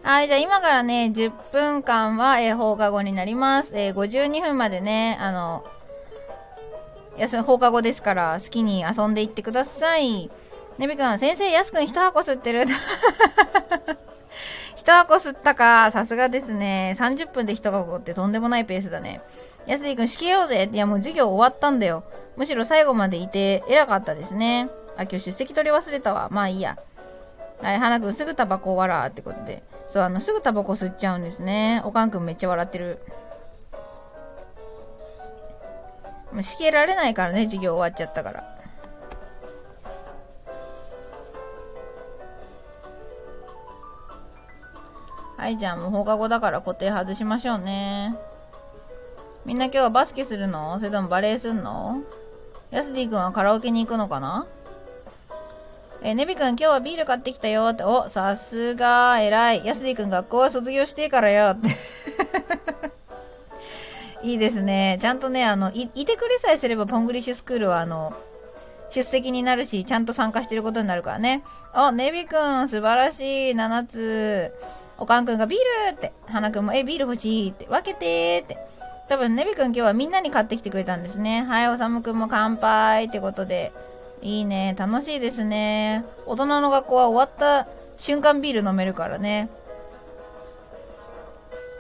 [0.06, 3.72] はい、じゃあ今からね、10分間は、えー、放課後になります。
[3.74, 5.66] えー、52分までね、あの、
[7.18, 10.30] 休放課後ですから、好きに遊んでいってください。
[10.78, 12.68] ねびくん、先生、やすくん一箱吸ってる？
[14.78, 16.96] 一箱吸ったか、さすがですね。
[17.00, 19.22] 30分で一箱ってとんでもないペースだね。
[19.66, 20.70] やすりくん、しけようぜ。
[20.72, 22.04] いや、もう授業終わったんだよ。
[22.36, 24.70] むしろ最後までいて偉かったですね。
[24.98, 26.28] あ、今日出席取り忘れたわ。
[26.30, 26.78] まあいいや。
[27.64, 29.64] はい、花くんすぐタバコ終わらってことで。
[29.88, 31.82] そう、あの、すぐタバコ吸っちゃうんですね。
[31.86, 33.00] おかんくんめっちゃ笑ってる。
[36.34, 38.52] もうしけられないからね、授業終わっちゃったから。
[45.38, 48.16] はい、じゃあもう放課後だから固定外しましょうね。
[49.46, 50.80] みんな今日はバスケするの？
[50.80, 52.02] それともバレエすんの？
[52.72, 54.48] ヤスディ君はカラオケに行くのかな？
[56.06, 57.84] えー、ネビ君今日はビール買ってきたよって。
[57.84, 59.66] お、さすが、偉い。
[59.66, 61.70] ヤスデ君学校は卒業してからよって。
[64.22, 65.00] いいですね。
[65.02, 68.14] ちゃんとね、あの、い、いてくれさえすればポングリッシュスクールはあの、
[68.92, 71.42] 出席になるし、ちゃんと参加してることになるからね。
[71.74, 73.54] お、ネビ君素晴らしい。
[73.54, 74.54] 7つ。
[75.00, 76.14] おかんくんがビールって。
[76.28, 77.66] 花くんも、え、ビール欲しいって。
[77.66, 78.60] 分けてって。
[79.10, 81.42] 多分、ネビくん今日はみんなに買ってきてくれたんですね。
[81.50, 83.72] はい、おさむくんも乾杯ってことで。
[84.22, 84.76] いいね。
[84.78, 86.06] 楽しいですね。
[86.26, 89.50] 大人の学校は終わった瞬間ビール飲めるからね。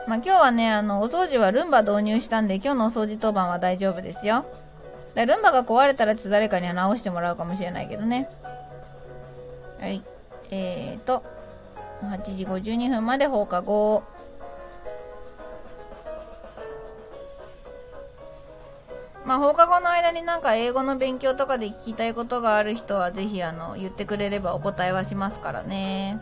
[0.08, 4.46] まあ、今日はね、あの、お掃除はルンバ導入したんで、今日のお掃除当番は大丈夫ですよ。
[5.16, 8.30] でルンバが壊れたらちょっと誰かには直してもらうかもしれないけどね。
[9.80, 10.04] はい。
[10.52, 11.24] えーと、
[12.04, 14.04] 8時52分まで放課後。
[19.36, 26.20] あ、放課後の間になんか英語の勉強とかで聞きたいことがある人はぜひあの言ってくれればお答えはしますからね。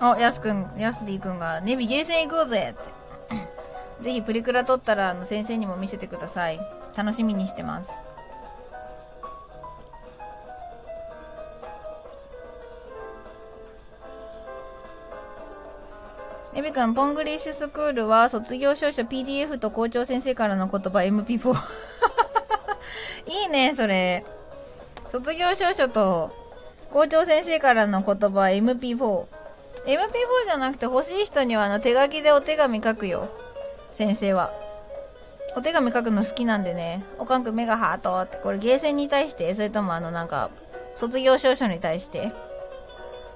[0.00, 3.00] あ、やすくん、やすディくんが、ネビゲーセン行こうぜって。
[4.02, 6.58] ぜひプリクラ撮ったらあの先生にも見せてください。
[6.96, 7.90] 楽しみにしてます。
[16.60, 21.56] エビ君、ポングリッシュスクールは卒業証書 PDF と校長先生からの言葉 MP4
[23.26, 24.26] いいね、それ。
[25.10, 26.30] 卒業証書と
[26.92, 28.96] 校長先生からの言葉 MP4。
[28.98, 29.26] MP4
[30.44, 33.30] じゃなくて欲しい人にはあの手書きでお手紙書くよ。
[33.94, 34.50] 先生は。
[35.56, 37.02] お手紙書くの好きなんでね。
[37.18, 38.36] おかんくん目がハートって。
[38.36, 39.54] これゲーセンに対して？
[39.54, 40.50] それともあのなんか、
[40.96, 42.30] 卒業証書に対して？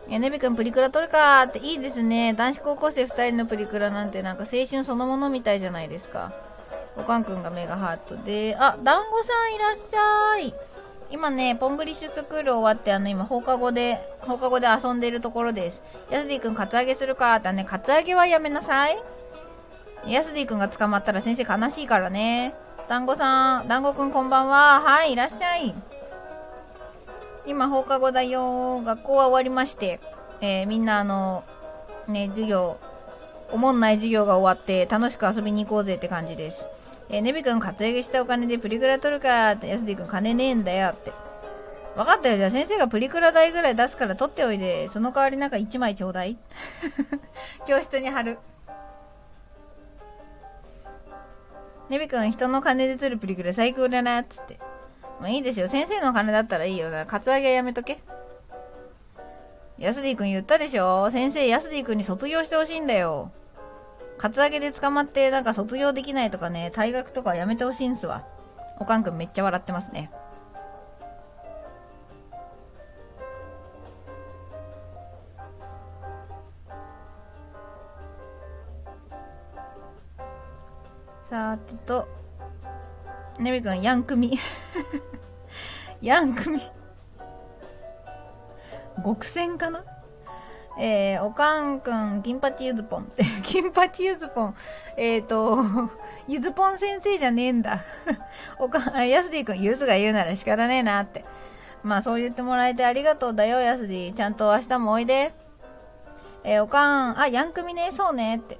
[0.08, 2.34] え、ネビ君プリクラ撮るかーっていいですね。
[2.34, 6.32] 男子高校生2人のプリクラなんてなんか青春そのものみたいじゃないですか。
[6.96, 10.54] おかんくんがメガハートで、あ、団子さんいらっしゃい。
[11.10, 15.82] 今ね、ポングリッシュスクール終わって、あの、今、放課後で、放課後で遊んでいるところです。
[16.10, 18.96] ヤスディ君、カツアゲするかってね、カツアゲはやめなさい。
[20.06, 22.54] ヤスディ君が捕まったら先生悲しいからね。
[22.88, 24.80] 団子さん、団子くんこんばんは。
[24.80, 25.74] はい、いらっしゃい。
[27.46, 30.00] 今放課後だよ学校は終わりまして、
[30.40, 31.44] えー、みんなあの、
[32.08, 32.78] ね、授業、
[33.52, 36.64] おもんない授業が終わって楽しく遊びに行こうぜって感じです。
[37.10, 41.12] えー、ネビ君活躍したお金でプリクラ取るかって、ヤスディ君金ねえんだよって。
[41.96, 42.38] 分かったよ。
[42.38, 46.36] じゃあ先生がプリクラ代ぐらい出すから取っておいで、その代わりなんか1枚ちょうだい
[47.68, 48.38] 教室に貼る。
[51.90, 54.58] ネビ君人の金で取るプリクラ最高だなっつって。
[55.24, 55.68] まあいいですよ。
[55.68, 56.90] 先生の金だったらいいよ。
[56.90, 57.98] だから、カツアゲやめとけ。
[59.78, 63.32] ヤスディ君言ったでしょ先生、ヤスディ君に卒業してほしいんだよ。
[64.18, 68.26] カツアゲで捕まって、なんか卒業できないとかね、退学とかやめてほしいんすわ。
[68.78, 70.10] おかんくんめっちゃ笑ってますね。
[81.30, 82.06] さてと、
[83.38, 84.38] ねみくん、ヤンクミ。
[86.04, 86.60] ヤンクミ。
[89.02, 89.82] 極戦かな？
[90.78, 94.54] えー、おかんくん、金八ゆずぽんって、 金八ゆずぽん。
[94.98, 95.90] えっ、ー、と、
[96.28, 97.80] ゆずぽん先生じゃねえんだ。
[98.60, 101.24] おかん、やすディくん、ゆずが言うなら仕方ねえなって。
[101.82, 104.12] まあそう言ってもらえてありがとうだよ、やすディ。
[104.12, 105.32] ちゃんと明日もおいで。
[106.42, 108.58] えー、おかん、あ、ヤンクミね、そうねって。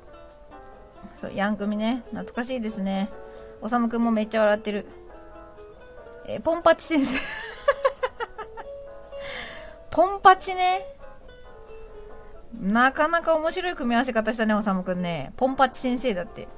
[1.20, 2.05] そう、ヤンクミね。
[2.07, 3.11] 懐かしいですね。
[3.61, 4.86] おさむくんもめっちゃ笑ってる。
[6.26, 7.20] えー、ポンパチ先生
[9.90, 10.84] ポンパチね。
[12.60, 15.32] なかなか面白い組み合わせ方したね、おさむくんね。
[15.36, 16.48] ポンパチ先生だって。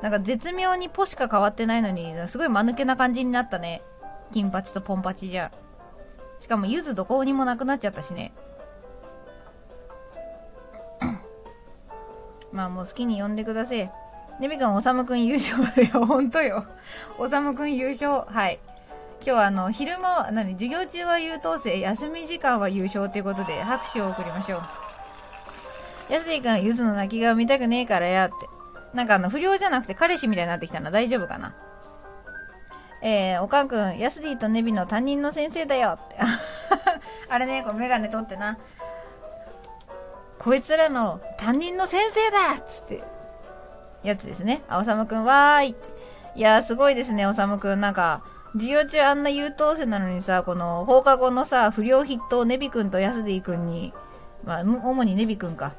[0.00, 3.82] なんか絶妙にポしか変わってないのに、すごい間抜けな感じになったね。
[4.32, 5.52] 金八とポンパチじゃ。
[6.40, 8.32] しかも、ゆずどこにもなくなっちゃったしね。
[12.50, 13.92] まあもう好きに呼んでください。
[14.40, 16.06] ネビ君、おさむくん優勝だよ。
[16.06, 16.66] ほんとよ。
[17.18, 18.24] おさむくん優勝。
[18.26, 18.58] はい。
[19.24, 26.12] 今日はあの、昼間は、何、授業中は優等生、休み時間は優勝っていうことで、拍手を送りましょう。
[26.12, 28.34] やすでいくん、ゆずの泣き顔見たくねえからやって。
[28.94, 30.90] なんかあの、不良じゃなくて彼氏みたいになってきたな。
[30.90, 31.54] 大丈夫かな？
[33.00, 36.16] えー、おかんくん、ヤスディとネビの担任の先生だよって。
[37.30, 38.58] あれね、こうメガネ取ってな。
[40.38, 43.11] こいつらの担任の先生だっつって。
[44.02, 44.62] やつですね。
[44.68, 45.76] あ、おさむくん、わーい。
[46.36, 47.80] いやー、すごいですね、おさむくん。
[47.80, 48.22] なんか、
[48.54, 53.92] 授業中あんな優等生なのにさ、この放課後のさ、不良筆頭ネビ君とヤスディ君に、
[54.44, 55.74] まあ、主にネビ君か、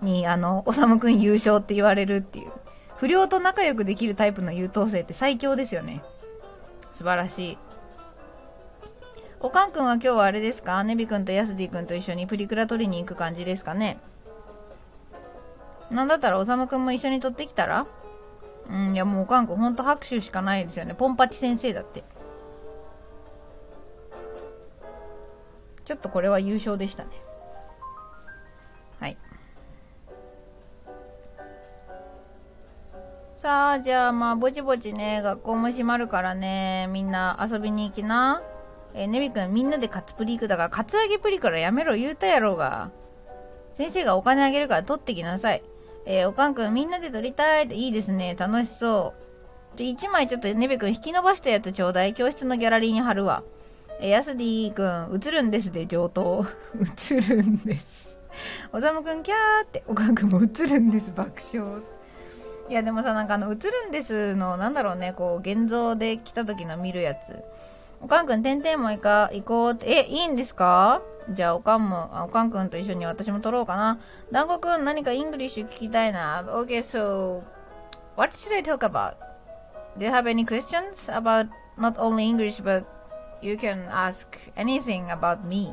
[0.00, 2.52] に、あの、おさむ君優勝って言われるっていう。
[2.96, 6.02] 不良と仲良くできるタイプの優等生って最強ですよね。
[6.94, 7.58] 素晴らしい。
[9.40, 10.84] おかんくんは今日はあれですか？
[10.84, 13.98] ネビ君とヤスディ君と一緒にプリクラ取りに行く感じですかね？
[15.92, 17.86] なんだったらおさむくんも一緒に撮ってきたら？
[18.68, 20.94] うん、いやもうおかんくんほんと拍手しかないですよね。
[20.94, 22.02] ポンパチ先生だって。
[25.84, 27.10] ちょっとこれは優勝でしたね。
[29.00, 29.18] はい。
[33.36, 38.42] さあ、じゃあまあ、ぼちぼちね、学校も閉まるからね、みんな遊びに行きな。
[38.94, 42.90] えー、ネビ君みんなでカツプリ行くだから、カツアゲプリからやめろ言うたやろうが。
[43.74, 45.64] 先生がお金あげるから取ってきなさい。
[46.04, 48.34] えー、おかんくんみんなで撮りたいっていいですね。
[48.38, 49.14] 楽しそ
[49.74, 49.78] う。
[49.78, 52.14] ちょ、1枚ちょっとネベくん引き伸ばしたやつちょうだい。
[52.14, 53.42] 教室のギャラリーに貼るわ。
[54.00, 56.44] えー、ヤスディくん、映るんですで、上等。
[57.10, 58.16] 映るんです。
[58.72, 61.82] おさむくん、キャーって、おかんくんも映るんです、爆笑。
[62.68, 67.42] いや、でもさ、なんかあの、映るんですの、なんだろうね、こう、現像で来た時の見るやつ。
[68.02, 74.00] おかんくん、てんてんも行か、行こうって、え、いいんですかじゃあ、おかんも、おかんくんと一緒に私も撮ろうかな。
[74.32, 76.42] 団子くん、何か English 聞きたいな。
[76.42, 77.44] Okay, so,
[78.16, 79.14] what should I talk about?
[79.96, 81.48] Do you have any questions about
[81.78, 82.84] not only English, but
[83.40, 84.26] you can ask
[84.56, 85.72] anything about me?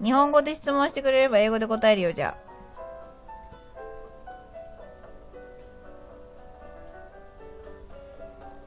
[0.00, 2.43] 日本語で質問してくれれば英語で答えるよ、じゃあ。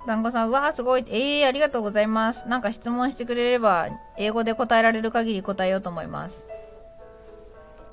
[0.08, 1.06] 団子さん、うわーすごい。
[1.10, 2.48] ええー、ありがとうございます。
[2.48, 6.46] なんか質問してくれれば、英語で答えられる限り答えようと思います。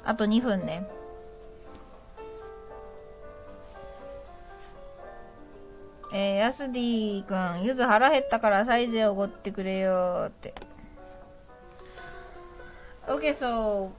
[0.04, 0.86] あと2分ね。
[6.12, 10.54] えー、ヤスディくん、ゆず腹減ったからサイズおごってくれよって。
[13.08, 13.90] Okay, so,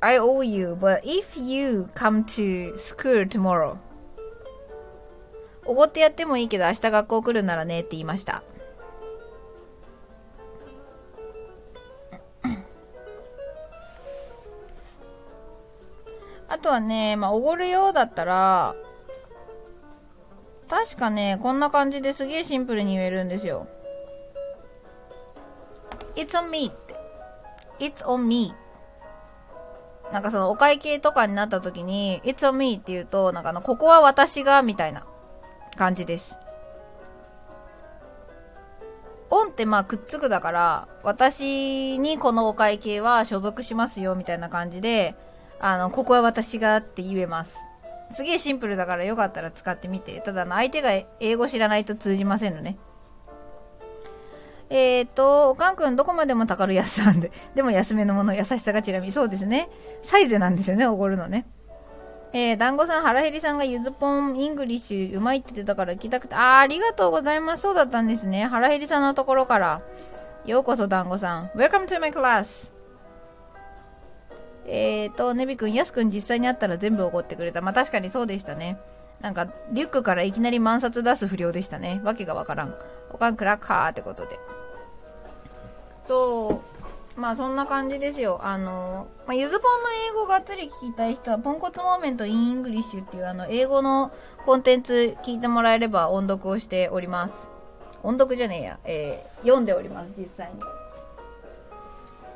[0.00, 3.78] I owe you, but if you come to school tomorrow,
[5.66, 8.42] おごってやってもいいけど明日学校来るならねって言いました。
[16.48, 18.74] あとはね、まあ、おごるようだったら、
[20.68, 23.68] 確かね、こんな感じですげえシンプルに言えるんですよ。
[26.14, 26.94] It's on me って。
[27.78, 28.54] It's on me
[30.12, 35.04] なんかそのお会計とかになった時に、It's on me って言うと、なんかあの、ここは私が、みたいな。
[35.76, 36.36] 感じです。
[39.30, 45.14] オンってまあくっつくだから、私にこのお会計は所属しますよみたいな感じで、
[45.60, 47.58] あの、ここは私がって言えます。
[48.10, 50.20] すげえシンプルだからよかったら使ってみて。
[50.20, 52.78] ただの相手が英語知らないと通じませんのね。
[54.70, 57.32] えっ、と、おかんくんどこまでもたかるやすさんで。
[57.54, 59.10] でも安めのもの優しさがちらみ。
[59.10, 59.68] そうですね。
[60.02, 61.46] サイズなんですよね、おごるのね。
[62.32, 67.62] えー、団子さん、腹減りさんがゆずぽん English うまいって言ってたから聞きたくて、あー、ありがとうございます。
[67.62, 68.44] そうだったんですね。
[68.46, 69.82] 腹減りさんのところから。
[70.44, 71.46] ようこそ、団子さん。
[71.56, 72.70] Welcome to my class!
[74.66, 77.60] えーと、ネビ君、ヤス君実際に会ったら全部怒ってくれた。
[77.62, 78.78] まあ確かにそうでしたね。
[79.20, 82.00] なんか、リュックからいきなり万札出す不良でしたね。
[82.04, 82.74] わけがわからん。
[83.12, 84.38] おかんクラッカーってことで。
[86.06, 86.75] そう、
[87.16, 88.40] まあそんな感じですよ。
[88.42, 94.12] あの、まあ、ゆずぽんの英語がっつり聞きたい人は、ポンコツ moment in English っていうあの、英語の
[94.44, 97.48] コンテンツ聞いてもらえれば音読をしております。
[98.02, 98.78] 音読じゃねえや。
[98.84, 100.60] えー、読んでおります、実際に。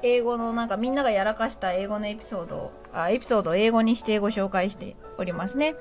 [0.03, 5.75] 英語のなんかみんながやらかした英語のエピソードを、あ、エピソードを英語にしてご紹介しておりますね。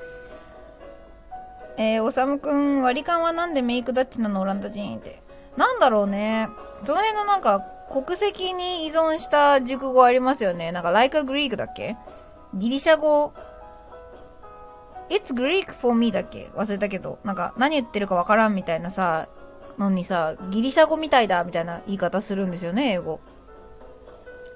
[1.77, 4.41] えー、おさむくん、割り勘はなんでメイクダッチなの？
[4.41, 5.21] オランダ人って。
[5.55, 6.49] なんだろうね。
[6.85, 10.71] その辺のなんか、国籍に依存した熟語ありますよね。
[10.71, 11.97] なんか、like a Greek だっけ
[12.53, 13.33] ギリシャ語、
[15.09, 17.17] It's Greek for me だっけ忘れたけど。
[17.23, 19.27] なんか、何言ってるかわからんみたいなさ、
[19.79, 23.19] のにさ、ギリシャ語みたいだみたいな言い方するんですよね、英語。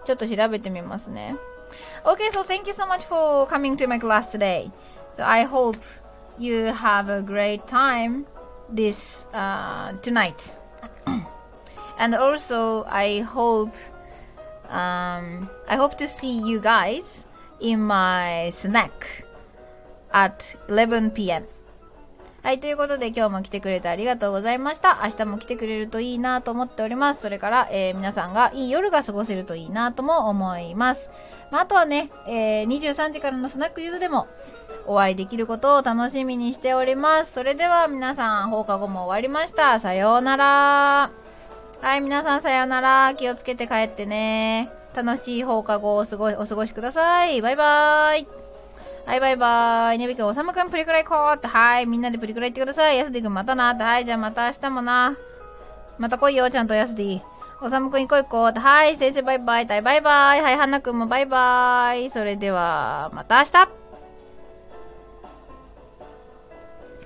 [0.06, 1.36] ちょっと調べてみますね。
[2.04, 4.70] Okay, so thank you so much for coming to my class today.
[5.16, 5.80] So I hope
[6.38, 8.26] you have a great time
[8.70, 10.36] this uh, tonight.
[11.98, 13.74] And also I hope
[14.70, 17.04] um, I hope to see you guys
[17.60, 19.26] in my snack
[20.12, 21.46] at 11 p.m.
[22.44, 25.00] はい、ということで今日も来てくれてありがとうございました。
[25.02, 27.22] 明日も来てくれるといいなと思っております。
[27.22, 31.10] それから、えー、皆さんがいい夜が過ごせるといいなとも思います。
[31.52, 34.28] まあ、あとはね、えー、23時からのスナックユーズでも
[34.86, 37.32] お会いできることを楽しみにしております。
[37.32, 39.80] それでは皆さん、放課後も終わりました。
[39.80, 41.23] さようなら。
[41.84, 43.14] はい、皆さんさようなら。
[43.14, 44.72] 気をつけて帰ってね。
[44.96, 47.42] 楽しい放課後をお過ごお過ごしください。
[47.42, 48.28] バイバーイ。
[49.06, 49.98] はい、バイバーイ。
[49.98, 51.48] ねびくん、おさむくん、プリクラ行こうって。
[51.48, 52.98] はい、みんなでプリクラ行ってください。
[52.98, 53.84] やすでくん、またなって。
[53.84, 55.18] はい、じゃあまた明日もな。
[55.98, 57.22] また来いよ、ちゃんとやすで。
[57.62, 58.62] おさむくん行こう行こうって。
[58.62, 59.66] はい、先生バイバイ。
[59.66, 60.42] バイバイ。
[60.42, 62.10] はい、はなくんもバイバイ。
[62.12, 63.83] それでは、また明日